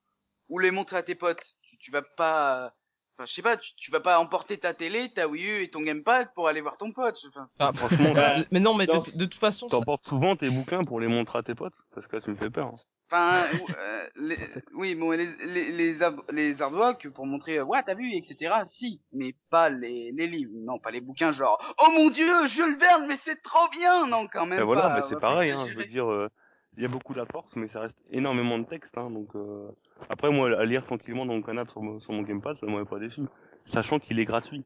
[0.49, 1.57] ou les montrer à tes potes.
[1.63, 2.73] Tu, tu vas pas,
[3.15, 5.69] enfin, je sais pas, tu, tu vas pas emporter ta télé, ta Wii U et
[5.69, 7.19] ton gamepad pour aller voir ton pote.
[7.29, 8.15] Enfin, c'est- Enfin, Franchement,
[8.53, 8.93] mais non, mais de,
[9.25, 12.15] toute façon, ça- t'emportes souvent tes bouquins pour les montrer à tes potes, parce que
[12.17, 12.67] là, tu me fais peur.
[12.69, 12.79] hein.
[13.09, 13.45] Enfin,
[13.79, 14.39] euh, les-
[14.75, 15.97] oui, bon, les, les, les,
[16.33, 20.53] les artworks pour montrer, euh, ouais, t'as vu, etc., si, mais pas les, les livres,
[20.55, 24.27] non, pas les bouquins genre, oh mon dieu, Jules Verne, mais c'est trop bien, non,
[24.31, 26.29] quand même Et voilà, pas, mais c'est pareil, hein, je veux dire, euh,
[26.77, 29.69] il y a beaucoup d'apports, mais ça reste énormément de texte, hein, donc euh...
[30.11, 32.85] après moi, à lire tranquillement dans mon canapé sur mon, sur mon gamepad, ça m'aurait
[32.85, 33.23] pas déçu,
[33.67, 34.65] sachant qu'il est gratuit.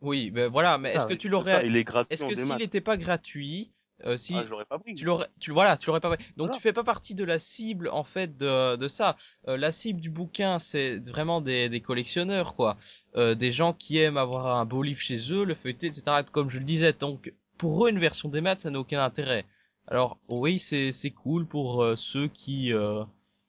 [0.00, 2.80] oui, ben voilà, mais est-ce que tu l'aurais, il est gratuit est-ce que s'il n'était
[2.80, 3.70] pas gratuit,
[4.04, 4.94] euh, si, Ah, je l'aurais pas pris.
[4.94, 6.24] tu l'aurais, tu voilà, tu l'aurais pas pris.
[6.36, 6.54] Donc Voilà.
[6.54, 9.16] tu fais pas partie de la cible en fait de, de ça.
[9.48, 12.76] Euh, la cible du bouquin, c'est vraiment des, des collectionneurs quoi,
[13.16, 16.22] euh, des gens qui aiment avoir un beau livre chez eux, le feuilleter, etc.
[16.32, 19.44] Comme je le disais, donc pour eux une version des maths, ça n'a aucun intérêt.
[19.86, 23.02] Alors oui, c'est c'est cool pour euh, ceux qui euh,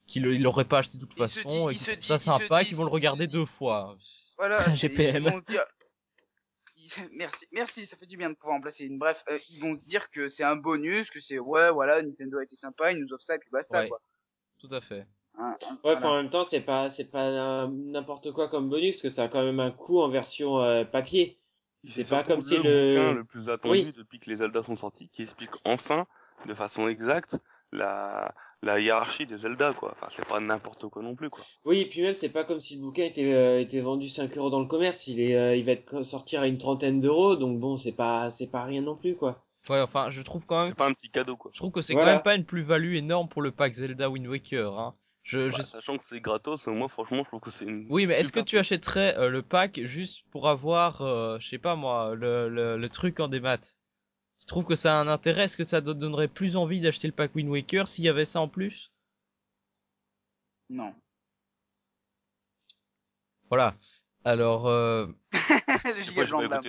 [0.06, 2.62] qui le- ils l'auraient pas acheté de toute façon et qui trouvent ça se sympa
[2.62, 3.96] et qui vont le regarder deux fois.
[4.36, 5.24] Voilà, GPM.
[5.26, 5.81] ils vont se dire, ils-
[7.12, 8.98] merci, merci, ça fait du bien de pouvoir en placer une.
[8.98, 12.38] Bref, euh, ils vont se dire que c'est un bonus, que c'est, ouais, voilà, Nintendo
[12.38, 13.88] a été sympa, ils nous offrent ça, et puis basta, Ouais.
[13.88, 14.00] quoi.
[14.58, 15.06] Tout à fait.
[15.38, 16.10] Hein, hein, Ouais, voilà.
[16.10, 19.24] en même temps, c'est pas, c'est pas euh, n'importe quoi comme bonus, parce que ça
[19.24, 21.38] a quand même un coût en version euh, papier.
[21.88, 23.92] C'est pas comme si le le- bouquin le plus attendu Oui.
[23.96, 26.06] depuis que les Zelda sont sortis, qui explique enfin,
[26.46, 27.38] de façon exacte,
[27.72, 29.92] la, la hiérarchie des Zelda, quoi.
[29.92, 31.44] Enfin, c'est pas n'importe quoi non plus, quoi.
[31.64, 34.36] Oui, et puis même, c'est pas comme si le bouquin était, euh, était vendu 5
[34.36, 35.06] euros dans le commerce.
[35.06, 38.30] Il est, euh, il va être sortir à une trentaine d'euros, donc bon, c'est pas,
[38.30, 39.44] c'est pas rien non plus, quoi.
[39.68, 41.50] Ouais, enfin, je trouve quand même, C'est pas un petit cadeau, quoi.
[41.54, 42.08] je trouve que c'est Voilà.
[42.08, 44.76] quand même pas une plus-value énorme pour le pack Zelda Wind Waker.
[44.78, 44.96] Hein.
[45.22, 47.86] Je, je Bah, sachant que c'est gratos, moi, franchement, je trouve que c'est une.
[47.88, 51.58] Oui, mais est-ce que tu achèterais euh, le pack juste pour avoir, euh, je sais
[51.58, 53.58] pas moi, le, le, le truc en démat
[54.42, 55.44] Tu trouves que ça a un intérêt?
[55.44, 58.24] Est-ce que ça te donnerait plus envie d'acheter le pack Wind Waker s'il y avait
[58.24, 58.90] ça en plus?
[60.68, 60.92] Non.
[63.48, 63.76] Voilà.
[64.24, 65.06] Alors, euh,
[65.84, 66.60] le giga pas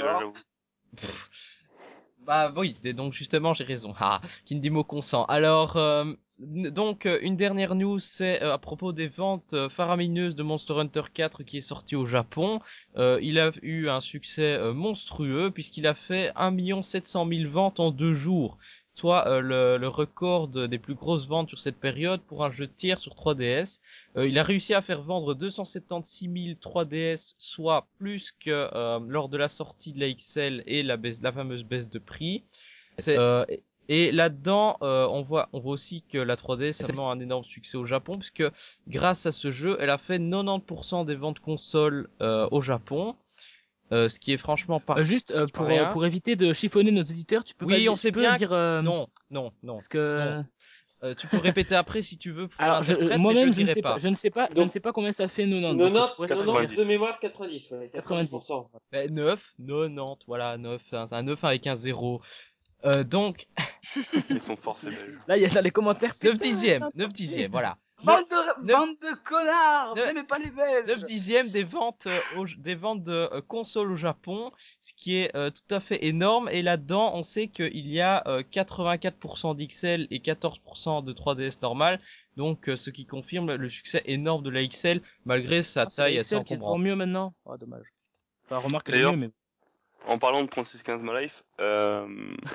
[2.20, 3.92] bah oui, et donc justement j'ai raison.
[4.00, 5.26] Ah, Kindimo consent.
[5.26, 10.36] Alors, euh, donc euh, une dernière news, c'est euh, à propos des ventes euh, faramineuses
[10.36, 12.60] de Monster Hunter 4 qui est sorti au Japon.
[12.98, 18.14] Il a eu un succès monstrueux puisqu'il a fait 1 700 000 ventes en deux
[18.14, 18.58] jours,
[18.94, 23.00] soit le, record de- des plus grosses ventes sur cette période pour un jeu tiers
[23.00, 23.82] sur 3DS.
[24.18, 28.70] Euh, il a réussi à faire vendre 276 000 3DS, soit plus que
[29.08, 30.98] lors de la sortie de la XL et la,
[31.32, 32.44] fameuse baisse de prix.
[33.90, 37.44] Et- là-dedans, euh, on voit, on voit aussi que la 3DS est vraiment un énorme
[37.44, 38.44] succès au Japon, puisque
[38.88, 43.16] grâce à ce jeu, elle a fait 90% des ventes consoles euh, au Japon,
[43.92, 44.98] euh, ce qui est franchement pas.
[45.00, 45.90] Euh, juste euh, pour, rien.
[45.90, 48.36] euh, pour éviter de chiffonner nos auditeurs, tu peux Oui, pas dire, on sait bien
[48.38, 49.74] dire euh, non, non, non.
[49.76, 50.46] parce que non.
[51.04, 52.48] Euh, tu peux répéter après si tu veux.
[52.48, 52.82] Pour alors
[53.20, 54.00] moi-même je, ne sais pas.
[54.00, 55.78] je ne sais pas je ne sais pas combien ça fait 90.
[55.78, 57.90] donc 90, tu pourrais- 90 de mémoire, 90, ouais.
[57.94, 58.32] 90.
[58.34, 58.70] 90%.
[58.94, 62.22] Ben, 9, 90, voilà, 9, un, un 9 avec un 0.
[62.86, 63.48] Euh, donc,
[64.30, 65.20] Ils sont belges.
[65.28, 67.78] Là il y a dans les commentaires 9 dixièmes, 9 dixièmes, voilà.
[68.04, 71.64] Bande de, Ne- bande de connards Ne- Vous aimez pas les Belges 9 dixièmes des
[71.64, 75.74] ventes, euh, au- des ventes de euh, consoles au Japon, ce qui est euh, tout
[75.74, 76.50] à fait énorme.
[76.52, 82.02] Et là-dedans, on sait qu'il y a euh, 84% d'XL et 14% de 3DS normal.
[82.36, 86.18] Donc, euh, ce qui confirme le succès énorme de la XL, malgré sa Ah, taille
[86.20, 86.82] assez XL qui est encombrante.
[86.82, 87.34] mieux maintenant.
[87.46, 87.86] Ah dommage.
[88.46, 89.30] Enfin remarque c'est mieux mais
[90.06, 92.06] En parlant de 3615 My Life, euh,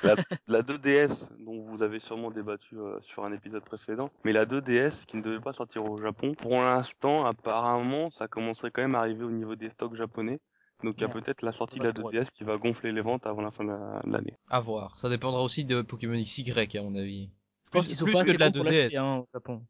[0.02, 0.16] la,
[0.48, 5.06] la 2DS, dont vous avez sûrement débattu euh, sur un épisode précédent, mais la 2DS
[5.06, 8.98] qui ne devait pas sortir au Japon, pour l'instant, apparemment, ça commencerait quand même à
[9.00, 10.40] arriver au niveau des stocks japonais.
[10.84, 12.92] Donc il y a peut-être la sortie de la Ça se 2DS qui va gonfler
[12.92, 14.36] les ventes avant la fin de la- de l'année.
[14.50, 14.98] À voir.
[14.98, 17.30] Ça dépendra aussi de Pokémon XY, à mon avis.
[17.64, 18.98] je pense qu'ils sont plus pas que de la bons pour l'acheter, 2DS.
[18.98, 19.62] hein, au Japon.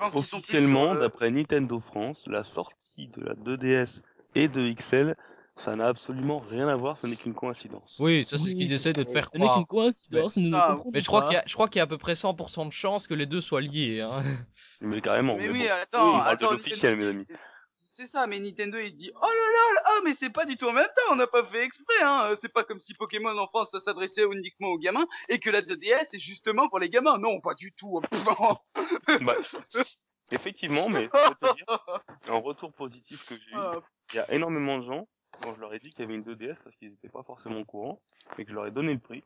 [0.00, 4.02] Officiellement, euh, d'après Nintendo France, la sortie de la 2DS
[4.34, 5.16] et de XL,
[5.60, 7.96] ça n'a absolument rien à voir, ce n'est qu'une coïncidence.
[8.00, 9.56] Oui, ça c'est Oui, ce qu'ils essaient de te faire Ce n'est croire.
[9.58, 11.84] qu'une coïncidence, nous Ah, Mais je crois qu'il y a, je crois qu'il y a
[11.84, 14.00] à peu près 100% de chances que les deux soient liés.
[14.00, 14.22] Hein.
[14.80, 15.36] Mais carrément.
[15.36, 15.72] Mais mais oui, bon.
[15.74, 17.26] attends, on parle attends, de l'officiel, Nintendo- mes amis.
[17.72, 20.46] C'est ça, mais Nintendo il se dit oh là là, là, ah mais c'est pas
[20.46, 22.32] du tout en même temps, on n'a pas fait exprès, hein.
[22.40, 25.60] C'est pas comme si Pokémon en France ça s'adressait uniquement aux gamins et que la
[25.60, 27.18] 2DS est justement pour les gamins.
[27.18, 28.00] Non, pas du tout.
[29.20, 29.34] Bah,
[30.32, 31.08] effectivement, mais
[31.42, 33.74] dire, un retour positif que j'ai eu, Ah,
[34.14, 35.06] il y a énormément de gens,
[35.42, 37.58] quand je leur ai dit qu'il y avait une 2DS parce qu'ils n'étaient pas forcément
[37.60, 38.00] au courant,
[38.38, 39.22] et que je leur ai donné le prix,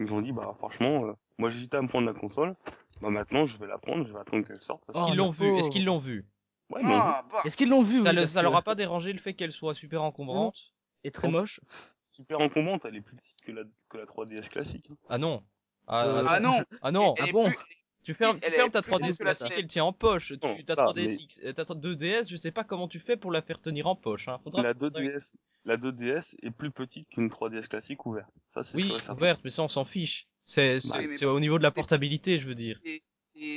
[0.00, 2.54] ils ont dit, bah franchement, euh, moi j'hésitais à me prendre la console,
[3.00, 4.82] bah maintenant je vais la prendre, je vais attendre qu'elle sorte.
[4.86, 5.56] Parce Est-ce qu'ils l'ont vu?
[5.56, 6.22] Est-ce qu'ils l'ont vu?
[6.68, 6.74] Que...
[6.74, 8.56] Ouais, mais ah, bah, Est-ce qu'ils l'ont vu Ça, oui, le- parce ça que- leur
[8.56, 10.72] a pas dérangé le fait qu'elle soit super encombrante
[11.04, 11.60] est très moche?
[12.08, 14.86] super encombrante, elle est plus petite que la, que la 3DS classique.
[14.90, 14.96] hein.
[15.08, 15.42] Ah non.
[15.86, 16.62] Ah, Euh, ah non.
[16.82, 17.14] Ah non.
[17.16, 17.46] Elle Ah est bon?
[17.50, 17.58] plus-
[18.04, 19.92] Tu fermes, elle tu fermes ta plus grande 3DS que la classique, elle tient en
[19.92, 20.32] poche.
[20.40, 23.16] Tu, Non, ta ça, 3DS, X- euh, ta 2DS, je sais pas comment tu fais
[23.16, 24.28] pour la faire tenir en poche.
[24.28, 24.38] Hein.
[24.44, 28.30] Faudra- La faudra- 2DS, la 2DS est plus petite qu'une 3DS classique ouverte.
[28.54, 30.26] Ça, c'est Oui, ouverte, mais ça on s'en fiche.
[30.44, 32.80] C'est Oui, au niveau de la portabilité, je veux dire.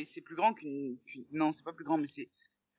[0.06, 2.30] c'est plus grand qu'une qu'une- non c'est pas plus grand mais c'est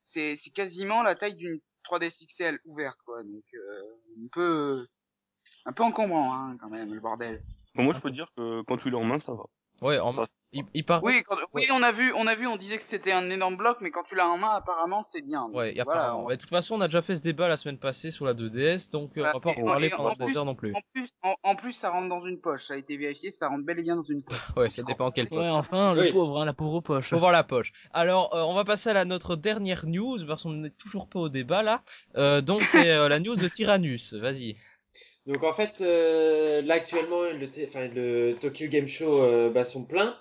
[0.01, 3.83] c'est c'est quasiment la taille d'une 3DS XL ouverte quoi donc euh,
[4.25, 4.87] un peu
[5.65, 7.43] un peu encombrant hein quand même le bordel
[7.75, 9.45] Bon, moi, je peux dire que quand tu l'as en main, ça va.
[9.83, 11.03] Ouais, en, Ça, il, il part.
[11.03, 13.57] oui quand- oui on a vu on a vu on disait que c'était un énorme
[13.57, 16.03] bloc mais quand tu l'as en main apparemment c'est bien Donc, Ouais, y a voilà,
[16.03, 16.25] apparemment.
[16.25, 18.25] on- Mais de toute façon, on a déjà fait ce débat la semaine passée sur
[18.25, 20.73] la 2DS, donc euh, on va pas en en pendant plus- 3 heures non plus.
[20.75, 23.49] en plus en, en plus ça rentre dans une poche ça a été vérifié ça
[23.49, 25.39] rentre bel et bien dans une poche Ouais, ça dépend quelle poche.
[25.39, 26.13] Ouais, enfin, le Oui.
[26.13, 27.09] pauvre, hein, la pauvre poche.
[27.11, 27.73] Faut voir la poche.
[27.93, 31.19] Alors, euh, on va passer à la, notre dernière news, parce qu'on n'est toujours pas
[31.19, 31.83] au débat là.
[32.17, 34.13] Euh, donc c'est euh, la news de Tyrannus.
[34.15, 34.57] Vas-y.
[35.27, 40.17] Donc en fait, euh, là actuellement, le, enfin, le Tokyo Game Show euh, bat plein.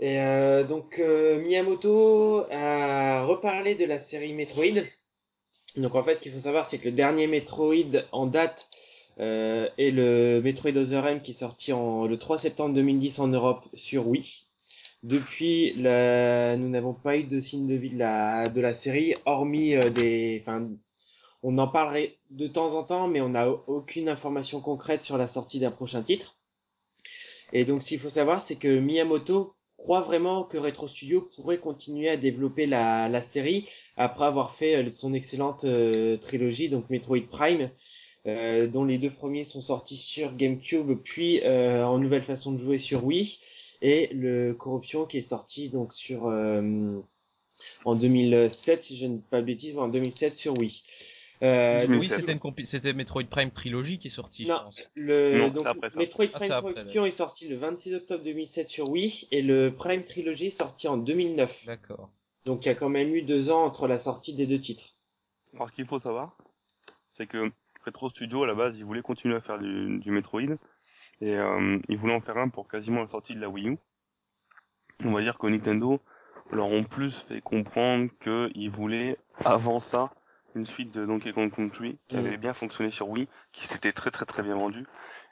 [0.00, 4.82] Et euh, donc euh, Miyamoto a reparlé de la série Metroid.
[5.76, 8.68] Donc en fait, ce qu'il faut savoir, c'est que le dernier Metroid en date
[9.18, 13.28] euh, est le Metroid Other M qui est sorti en, le 3 septembre 2010 en
[13.28, 14.44] Europe sur Wii.
[15.02, 19.74] Depuis, nous n'avons pas eu de signe de vie de la, de la série, hormis
[19.74, 20.68] euh, des, enfin,
[21.42, 25.26] on en parlerait de temps en temps, mais on n'a aucune information concrète sur la
[25.26, 26.36] sortie d'un prochain titre.
[27.52, 31.58] Et donc, ce qu'il faut savoir, c'est que Miyamoto croit vraiment que Retro Studio pourrait
[31.58, 36.90] continuer à développer la, la série après avoir fait euh, son excellente euh, trilogie, donc
[36.90, 37.70] Metroid Prime,
[38.26, 42.78] euh, dont les deux premiers sont sortis sur GameCube, puis en nouvelle façon de jouer
[42.78, 43.38] sur Wii,
[43.82, 46.26] et le Corruption qui est sorti donc sur
[47.84, 50.82] en 2007, si je ne dis pas de bêtises, en 2007 sur Wii.
[51.42, 54.80] Euh, oui, c'était une c'était Metroid Prime Trilogy qui est sorti, non, je pense.
[54.94, 55.66] Le, non, donc,
[55.96, 60.04] Metroid ah, Prime Trilogy est sorti le 26 octobre 2007 sur Wii et le Prime
[60.04, 61.64] Trilogy est sorti en 2009.
[61.66, 62.10] D'accord.
[62.44, 64.96] Donc il y a quand même eu deux ans entre la sortie des deux titres.
[65.54, 66.36] Alors ce qu'il faut savoir,
[67.10, 67.50] c'est que
[67.86, 70.42] Retro Studio à la base, ils voulaient continuer à faire du, du Metroid
[71.22, 73.78] et euh, ils voulaient en faire un pour quasiment la sortie de la Wii U.
[75.06, 76.00] On va dire que Nintendo
[76.52, 79.14] leur ont plus fait comprendre qu'ils voulaient
[79.44, 80.12] avant ça
[80.54, 82.40] une suite de Donkey Kong Country qui avait mm.
[82.40, 84.84] bien fonctionné sur Wii, qui s'était très très très bien vendu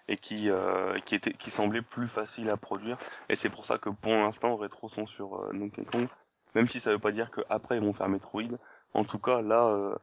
[0.08, 2.98] et qui euh, qui était qui semblait plus facile à produire.
[3.28, 6.08] Et c'est pour ça que pour l'instant Retro sont sur euh, Donkey Kong.
[6.54, 8.58] Même si ça veut pas dire qu'après ils vont faire Metroid.
[8.94, 9.94] En tout cas là euh,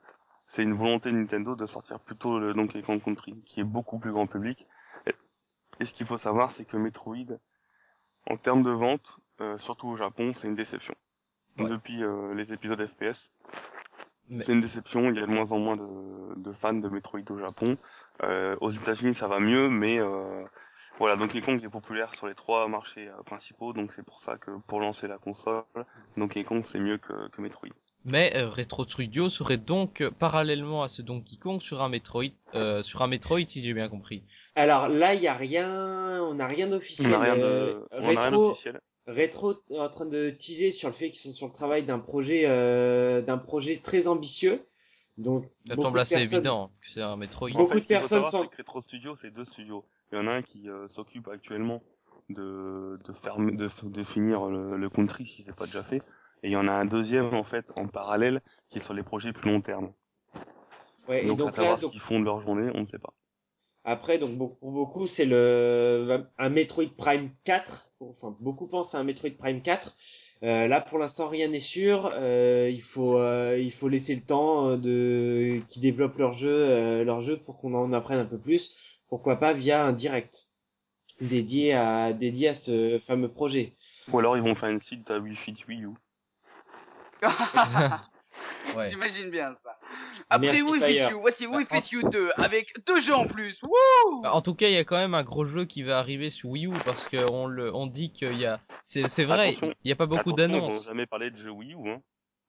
[0.47, 3.99] c'est une volonté de Nintendo de sortir plutôt le Donkey Kong Country qui est beaucoup
[3.99, 4.67] plus grand public.
[5.79, 7.39] Et, ce qu'il faut savoir c'est que Metroid
[8.29, 10.95] en termes de vente euh, surtout au Japon c'est une déception.
[11.57, 12.03] Depuis
[12.33, 13.31] les épisodes FPS
[14.29, 17.21] c'est une déception, il y a de moins en moins de, de fans de Metroid
[17.29, 17.77] au Japon.
[18.23, 20.43] Euh, aux États-Unis, ça va mieux, mais euh,
[20.99, 24.37] voilà, Donkey Kong est populaire sur les trois marchés euh, principaux, donc c'est pour ça
[24.37, 25.63] que pour lancer la console,
[26.17, 27.69] Donkey Kong c'est mieux que, que Metroid.
[28.07, 32.25] Mais euh, Retro Studio serait donc euh, parallèlement à ce Donkey Kong sur un Metroid,
[32.53, 34.23] euh, sur un Metroid si j'ai bien compris.
[34.55, 37.07] Alors là, il y a rien, on n'a rien d'officiel.
[37.07, 38.79] On n'a rien de, on a rien d'officiel.
[39.07, 41.99] Retro est en train de teaser sur le fait qu'ils sont sur le travail d'un
[41.99, 44.65] projet euh, d'un projet très ambitieux.
[45.17, 47.49] Donc ça semble assez évident que c'est un Metroid.
[47.51, 49.85] Beaucoup de personnes sont Retro Studio, c'est deux studios.
[50.11, 51.83] Il y en a un qui euh, s'occupe actuellement
[52.29, 56.01] de de faire de, de finir le, le country si c'est pas déjà fait
[56.43, 59.03] et il y en a un deuxième en fait en parallèle qui est sur les
[59.03, 59.93] projets plus long terme.
[61.07, 62.99] Ouais, donc, et donc à savoir ce qu'ils font de leur journée, on ne sait
[62.99, 63.13] pas.
[63.87, 67.87] Après, donc pour beaucoup, c'est le un Metroid Prime 4.
[67.99, 69.95] Enfin, beaucoup pensent à un Metroid Prime 4.
[70.41, 72.11] Euh, là, pour l'instant, rien n'est sûr.
[72.13, 77.03] Euh, il faut euh, il faut laisser le temps de qui développent leur jeu euh,
[77.03, 78.75] leur jeu pour qu'on en apprenne un peu plus.
[79.07, 80.47] Pourquoi pas via un direct
[81.21, 83.75] dédié à dédié à ce fameux projet.
[84.11, 85.89] Ou alors ils vont faire une site à Wi-Fi Wii U.
[88.75, 88.89] Ouais.
[88.89, 89.74] J'imagine bien ça.
[90.29, 93.61] Après Wii Fit You, voici Wii Fit You 2 avec deux jeux en plus.
[93.63, 95.99] Wouh bah, en tout cas, il y a quand même un gros jeu qui va
[95.99, 99.57] arriver sur Wii U parce qu'on le, on dit qu'il y a, c'est, c'est vrai,
[99.83, 100.81] il y a pas beaucoup d'annonces.
[100.81, 102.01] On jamais parlé de jeu Wii U, hein.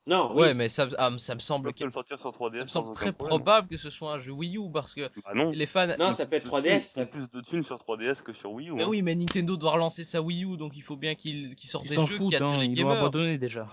[0.09, 0.33] Non.
[0.35, 1.91] Ouais, mais ça, ah, ça me semble, que...
[1.91, 4.71] sortir sur 3DS ça me semble très probable que ce soit un jeu Wii U
[4.73, 5.51] parce que bah non.
[5.51, 5.89] les fans.
[5.99, 6.93] Non, ça peut être 3DS.
[6.95, 8.75] Il y a plus de thunes sur 3DS que sur Wii U.
[8.75, 8.89] Mais hein.
[8.89, 11.87] oui, mais Nintendo doit relancer sa Wii U, donc il faut bien qu'il, qu'il sorte
[11.87, 12.95] Ils des jeux foutent, qui attirent hein, les ils gamers.
[12.95, 13.67] ont abandonné déjà.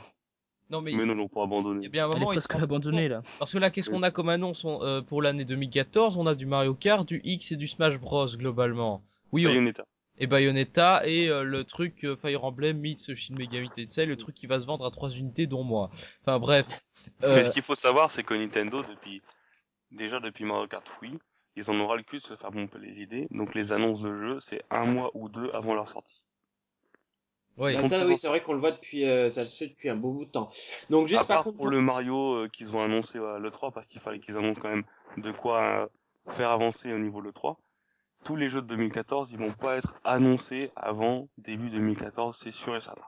[0.74, 1.82] Non mais, mais non, non, pour abandonner.
[1.82, 3.22] Il y a bien un moment, se abandonnée là.
[3.38, 6.34] Parce que là, qu'est-ce qu'on a comme annonce on- euh, pour l'année 2014 On a
[6.34, 9.04] du Mario Kart, du X et du Smash Bros globalement.
[9.32, 9.86] Oui, on- Bayonetta.
[10.18, 14.34] et Bayonetta et euh, le truc euh, Fire Emblem meets Shin Megami Tensei, le truc
[14.36, 15.92] qui va se vendre à trois unités dont moi.
[16.22, 16.66] Enfin bref.
[17.24, 19.22] Euh, Mais ce qu'il faut savoir, c'est que Nintendo, depuis
[19.92, 21.20] déjà depuis Mario Kart Wii,
[21.56, 23.28] ils en aura le cul de se faire pomper les idées.
[23.30, 26.23] Donc les annonces de jeux, c'est un mois ou deux avant leur sortie.
[27.58, 27.74] Ouais.
[27.74, 29.96] Bah, ça, oui, c'est vrai qu'on le voit depuis, euh, ça se fait depuis un
[29.96, 30.52] beau bout de temps.
[30.90, 33.88] Donc juste à par contre, pour le Mario euh, qu'ils ont annoncé à l'E3, parce
[33.88, 34.86] qu'il fallait qu'ils annoncent quand même
[35.18, 35.88] de quoi euh,
[36.32, 37.56] faire avancer au niveau de l'E3.
[38.24, 42.76] Tous les jeux de 2014, ils vont pas être annoncés avant début 2014, c'est sûr
[42.76, 43.04] et certain.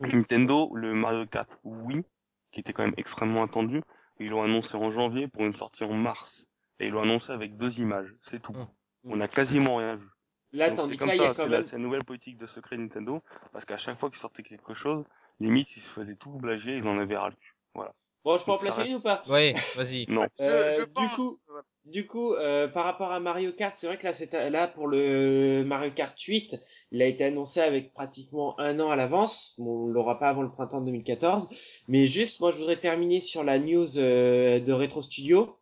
[0.00, 0.14] Oui.
[0.14, 2.04] Nintendo, le Mario Kart Wii,
[2.52, 3.82] qui était quand même extrêmement attendu,
[4.18, 6.46] ils l'ont annoncé en janvier pour une sortie en mars.
[6.78, 8.52] Et ils l'ont annoncé avec deux images, c'est tout.
[8.52, 8.68] Mm.
[9.04, 10.06] On a quasiment rien vu.
[10.52, 11.60] Là, Donc, tandis c'est que comme là, il y a ça, quand c'est même.
[11.62, 13.22] la, c'est la nouvelle politique de secret Nintendo,
[13.52, 15.04] parce qu'à chaque fois qu'ils sortaient quelque chose,
[15.40, 17.54] limite ils se faisaient tout blager, ils en avaient ras le cul.
[17.74, 17.92] Voilà.
[18.24, 19.22] Bon, je peux en placer reste- une ou pas?
[19.28, 20.06] Ouais, vas-y.
[20.08, 20.26] Non.
[20.38, 21.16] Je, Euh, je du pense.
[21.16, 21.38] coup-
[21.86, 24.86] Du coup, euh, par rapport à Mario Kart, c'est vrai que là, c'est là pour
[24.86, 26.56] le Mario Kart 8,
[26.92, 29.54] il a été annoncé avec pratiquement un an à l'avance.
[29.56, 31.48] Bon, on l'aura pas avant le printemps 2014,
[31.88, 35.56] mais juste, moi, je voudrais terminer sur la news euh, de Retro Studio.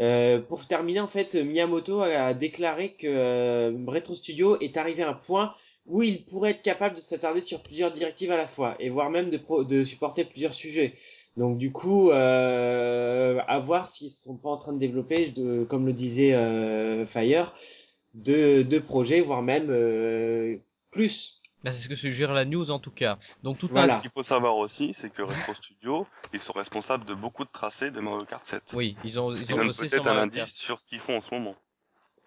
[0.00, 5.10] Euh, pour terminer, en fait, Miyamoto a déclaré que euh, Retro Studio est arrivé à
[5.10, 5.52] un point
[5.86, 9.10] où il pourrait être capable de s'attarder sur plusieurs directives à la fois, et voire
[9.10, 10.94] même de, pro- de supporter plusieurs sujets.
[11.36, 15.86] Donc du coup, euh, à voir s'ils sont pas en train de développer, de, comme
[15.86, 17.54] le disait euh, Fire,
[18.14, 20.56] deux, deux projets, voire même euh,
[20.90, 23.18] plus Bah, c'est ce que suggère la news en tout cas.
[23.42, 23.94] Donc tout Voilà.
[23.94, 23.98] un...
[23.98, 27.50] Ce qu'il faut savoir aussi, c'est que Retro Studio, ils sont responsables de beaucoup de
[27.52, 28.72] tracés de Mario Kart 7.
[28.74, 31.20] Oui, ils ont, ils ont bossé sur peut-être un indice sur ce qu'ils font en
[31.20, 31.54] ce moment.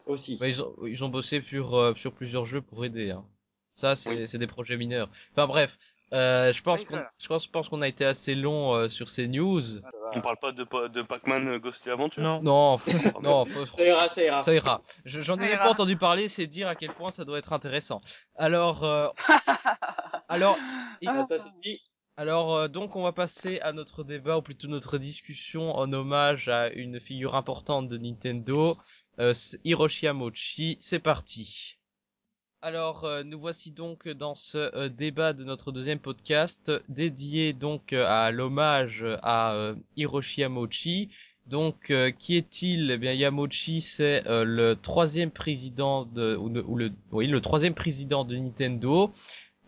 [0.06, 0.38] Aussi.
[0.38, 3.12] Bah, ils, ont, ils ont bossé sur, euh, sur plusieurs jeux pour aider.
[3.12, 3.26] Hein.
[3.74, 4.28] Ça, c'est Oui.
[4.28, 5.10] c'est des projets mineurs.
[5.32, 5.80] Enfin bref,
[6.14, 9.10] euh, je pense qu'on je pense, je pense qu'on a été assez long euh, sur
[9.10, 9.62] ces news.
[10.16, 12.42] On parle pas de, Pa- de Pac-Man euh, Ghostly Adventure Non.
[12.42, 12.80] Non,
[13.22, 14.44] non, Ça ira, ça ira.
[14.44, 14.82] ça ira.
[15.06, 15.64] Je- J'en ai même ira.
[15.64, 18.00] pas entendu parler, c'est dire à quel point ça doit être intéressant.
[18.36, 19.08] Alors, euh,
[20.30, 20.58] alors,
[21.02, 21.38] et- Ah, ça.
[22.16, 26.48] Alors euh, donc on va passer à notre débat ou plutôt notre discussion en hommage
[26.48, 28.78] à une figure importante de Nintendo,
[29.20, 29.34] euh,
[29.64, 30.78] Hiroshi Yamauchi.
[30.80, 31.80] C'est parti.
[32.66, 37.92] Alors euh, nous voici donc dans ce euh, débat de notre deuxième podcast dédié donc
[37.92, 41.10] euh, à l'hommage à euh, Hiroshi Yamauchi.
[41.48, 42.90] Donc euh, qui est-il?
[42.90, 47.42] Eh bien Yamauchi c'est euh, le troisième président de ou, le- ou le oui le
[47.42, 49.12] troisième président de Nintendo.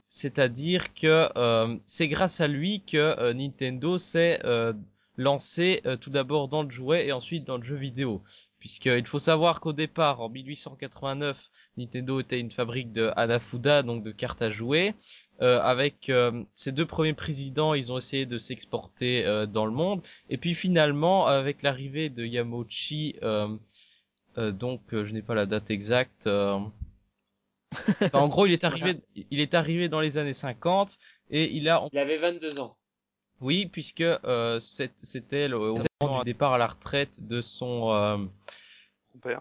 [0.08, 4.72] C'est-à-dire que euh, c'est grâce à lui que euh, Nintendo s'est euh,
[5.18, 8.24] lancé euh, tout d'abord dans le jouet et ensuite dans le jeu vidéo.
[8.60, 11.38] Puisqu'il faut savoir qu'au départ, en 1889,
[11.78, 14.94] Nintendo était une fabrique de Hanafuda, donc de cartes à jouer.
[15.42, 19.72] Euh, avec euh, ces deux premiers présidents, ils ont essayé de s'exporter euh, dans le
[19.74, 20.02] monde.
[20.30, 23.50] Et puis finalement, avec l'arrivée de Yamauchi, euh,
[24.38, 26.28] euh, donc euh, je n'ai pas la date exacte.
[26.28, 26.58] euh,
[28.02, 28.96] enfin, en gros, il est arrivé,
[29.32, 30.98] il est arrivé dans les années 50
[31.30, 32.78] et il a, Il avait 22 ans.
[33.42, 37.92] oui, puisque euh, c'est- c'était le au moment du départ à la retraite de son,
[37.94, 38.18] euh,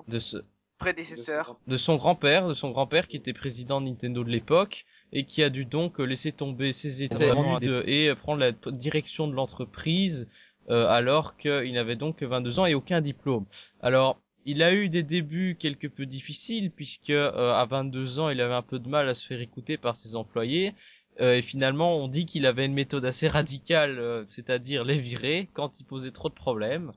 [0.08, 0.38] de ce,
[0.78, 1.56] Prédécesseur.
[1.66, 5.42] de son grand-père, de son grand-père qui était président de Nintendo de l'époque et qui
[5.42, 10.28] a dû donc euh, laisser tomber ses études et euh, prendre la direction de l'entreprise
[10.70, 13.44] euh, alors qu'il n'avait donc que 22 ans et aucun diplôme.
[13.80, 18.40] Alors, il a eu des débuts quelque peu difficiles puisque euh, à 22 ans, il
[18.40, 20.74] avait un peu de mal à se faire écouter par ses employés.
[21.20, 25.48] Euh, et finalement, on dit qu'il avait une méthode assez radicale, euh, c'est-à-dire les virer
[25.52, 26.92] quand il posait trop de problèmes.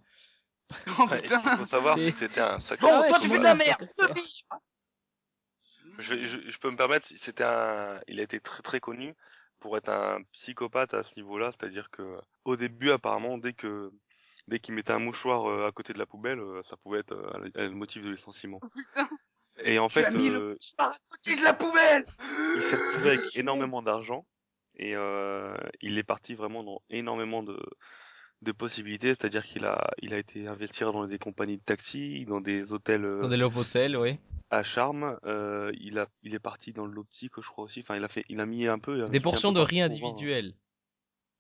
[0.99, 2.85] Oh Ouais, ce qu'il faut savoir, C'est- que c'était un sacré.
[2.85, 3.87] Bon, Ah ouais, c'est fais de la merde.
[5.99, 9.15] Je, je, je peux me permettre, c'était un, il a été très très connu
[9.59, 13.91] pour être un psychopathe à ce niveau-là, c'est-à-dire que au début apparemment dès que
[14.47, 17.13] dès qu'il mettait un mouchoir euh, à côté de la poubelle, euh, ça pouvait être
[17.13, 18.59] euh, le motif de licenciement.
[18.61, 19.01] Oh.
[19.63, 22.05] Et en Tu fait, as mis le euh, mouchoir à côté de la poubelle.
[22.55, 24.27] il s'est retrouvé avec énormément d'argent
[24.75, 27.57] et euh, il est parti vraiment dans énormément de
[28.41, 32.41] de possibilités, c'est-à-dire qu'il a il a été investir dans des compagnies de taxi, dans
[32.41, 34.19] des hôtels euh, Dans des love hotels, oui.
[34.51, 37.79] à charme, euh, il a il est parti dans l'optique, je crois aussi.
[37.81, 40.53] Enfin, il a fait il a mis un peu Des portions peu de riz individuelles.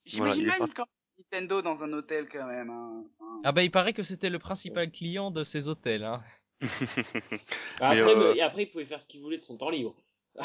[0.05, 0.87] J'imagine Voilà, il est même quand
[1.17, 2.69] Nintendo dans un hôtel quand même.
[2.69, 3.03] Hein.
[3.43, 6.03] Ah bah il paraît que c'était le principal client de ces hôtels.
[6.03, 6.23] Hein.
[7.79, 9.95] Après, euh, et après, il pouvait faire ce qu'il voulait de son temps libre.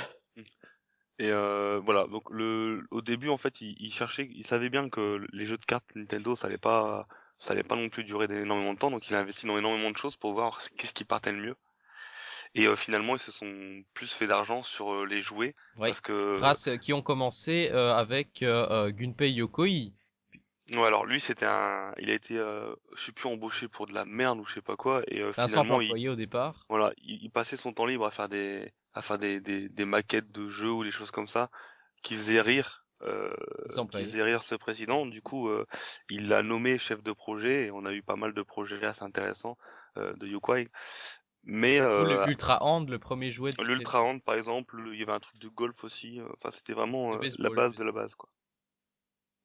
[1.18, 4.88] Et euh, voilà, donc le au début en fait, il, il cherchait, il savait bien
[4.88, 7.06] que les jeux de cartes Nintendo, ça allait pas,
[7.38, 9.90] ça allait pas non plus durer énormément de temps, donc il a investi dans énormément
[9.90, 11.56] de choses pour voir qu'est-ce qui partait le mieux.
[12.54, 15.88] Et euh, finalement, ils se sont plus fait d'argent sur euh, les jouets Ouais.
[15.88, 19.92] parce que Grâce euh, qui ont commencé euh, avec Gunpei Yokoi.
[20.72, 23.92] ouais, alors lui c'était un, il a été, euh, je sais plus embauché pour de
[23.94, 26.66] la merde ou je sais pas quoi, et euh, finalement il, au départ.
[26.68, 29.84] voilà, il, il passait son temps libre à faire des, à faire des, des, des
[29.84, 31.51] maquettes de jeux ou des choses comme ça
[32.03, 33.32] qui faisaient rire, euh,
[33.90, 35.07] qui faisaient rire ce président.
[35.07, 35.66] Du coup, euh,
[36.11, 39.03] il l'a nommé chef de projet et on a eu pas mal de projets assez
[39.05, 39.57] intéressants
[39.97, 40.68] euh, de Yokwai.
[41.45, 43.51] Mais euh, le Ultra Hand, le premier jouet.
[43.51, 46.20] de l'Ultra Hand par exemple, il y avait un truc de golf aussi.
[46.34, 48.30] Enfin, c'était vraiment euh, la base de la base quoi.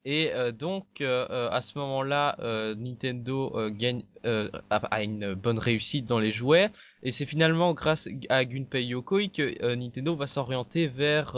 [0.09, 5.33] Et euh, donc euh, euh, à ce moment-là, euh, Nintendo euh, gagne euh, a, une
[5.33, 6.69] bonne réussite dans les jouets,
[7.03, 11.35] et c'est finalement grâce à Gunpei Yokoi que Nintendo va s'orienter vers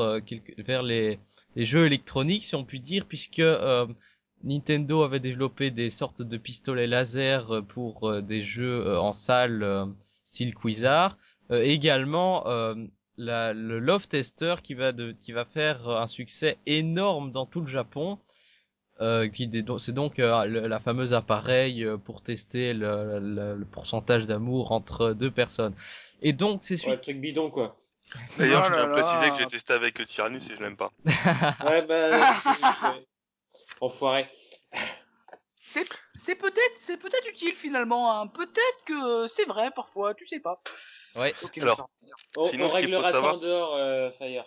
[0.59, 1.17] vers les,
[1.55, 3.41] jeux électroniques, si on peut dire, puisque
[4.43, 9.88] Nintendo avait développé des sortes de pistolets laser pour des jeux en salle
[10.26, 11.17] style Quizard,
[11.49, 12.43] également
[13.17, 17.67] le Love Tester qui va de, qui va faire un succès énorme dans tout le
[17.67, 18.17] Japon.
[18.17, 23.19] Euh, qui dé- donc- c'est donc euh, le- la fameuse appareil euh, pour tester le,
[23.19, 25.73] le- le pourcentage d'amour entre deux personnes.
[26.21, 27.75] Et donc c'est Ouais, le truc bidon, quoi.
[28.37, 30.91] D'ailleurs, Oh je tiens à préciser que j'ai testé avec Tyrannus et je l'aime pas.
[31.65, 32.95] Ouais, bah.
[33.81, 34.27] Enfoiré.
[35.71, 35.87] C'est
[36.25, 38.11] c'est peut-être c'est peut-être utile finalement.
[38.19, 38.27] Hein.
[38.27, 40.61] Peut-être que c'est vrai parfois, tu sais pas.
[41.15, 41.33] Ouais.
[41.43, 41.89] Ok, Alors.
[42.35, 44.45] On, Sinon, on ce qu'il faut réglera ça savoir, en dehors, euh, Fire.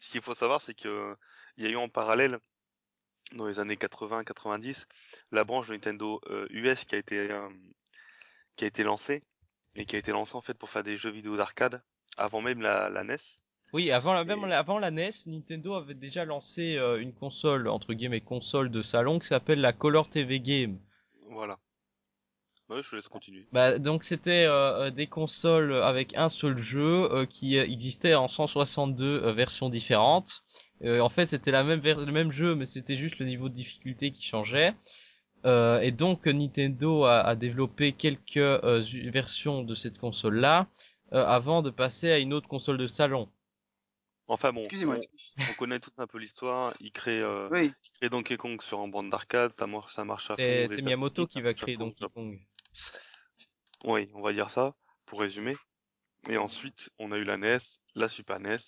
[0.00, 1.14] Ce qu'il faut savoir, c'est que euh,
[1.56, 2.38] il y a eu en parallèle,
[3.34, 4.84] dans les années 80-90,
[5.30, 7.48] la branche de Nintendo euh, US qui a été euh,
[8.56, 9.22] qui a été lancée
[9.74, 11.82] et qui a été lancée en fait pour faire des jeux vidéo d'arcade
[12.16, 13.16] avant même la, la NES.
[13.72, 17.94] Oui, avant la, même avant la NES, Nintendo avait déjà lancé euh, une console, entre
[17.94, 20.78] guillemets, console de salon qui s'appelle la Color TV Game.
[21.30, 21.58] Voilà.
[22.68, 23.46] Ouais, je te laisse continuer.
[23.52, 28.28] Bah, donc c'était euh, euh, des consoles avec un seul jeu euh, qui existait en
[28.28, 30.42] 162 euh, versions différentes.
[30.84, 33.48] Euh, en fait, c'était la même ver- le même jeu, mais c'était juste le niveau
[33.48, 34.74] de difficulté qui changeait.
[35.44, 38.82] Euh, et donc Nintendo a, a développé quelques euh,
[39.12, 40.68] versions de cette console-là
[41.12, 43.28] euh, avant de passer à une autre console de salon.
[44.28, 44.96] Enfin bon, Excusez-moi.
[45.38, 46.72] on, on connaît tout un peu l'histoire.
[46.80, 47.72] Il crée, euh, Oui.
[47.84, 50.36] il crée Donkey Kong sur un bande d'arcade, ça marche, ça marche à fond.
[50.36, 52.38] C'est les c'est Miyamoto qui va créer fond, Donkey Kong.
[53.84, 54.74] Oui, on va dire ça,
[55.06, 55.54] pour résumer.
[56.28, 57.58] Et ensuite, on a eu la NES,
[57.94, 58.58] la Super NES.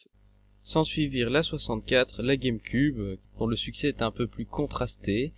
[0.65, 5.33] S'en suivirent la 64, la GameCube, dont le succès est un peu plus contrasté.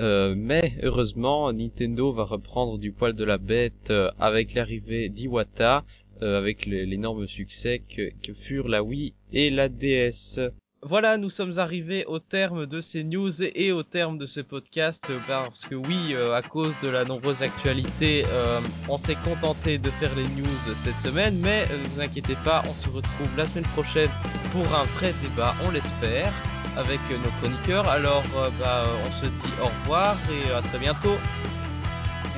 [0.00, 5.84] Euh, mais heureusement, Nintendo va reprendre du poil de la bête euh, avec l'arrivée d'Iwata,
[6.22, 10.40] euh, avec l'énorme succès que furent la Wii et la DS.
[10.84, 15.06] Voilà, nous sommes arrivés au terme de ces news et au terme de ce podcast
[15.10, 19.78] euh, parce que oui, euh, à cause de la nombreuse actualité, euh, on s'est contenté
[19.78, 23.28] de faire les news cette semaine, mais euh, ne vous inquiétez pas, on se retrouve
[23.36, 24.10] la semaine prochaine
[24.50, 26.32] pour un vrai débat, on l'espère,
[26.76, 27.88] avec nos chroniqueurs.
[27.88, 28.24] Alors,
[28.58, 31.16] bah, euh, on se dit au revoir et à très bientôt.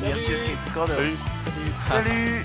[0.02, 0.32] Merci
[0.66, 0.92] Recorder.
[0.92, 1.16] Salut
[1.88, 2.44] Salut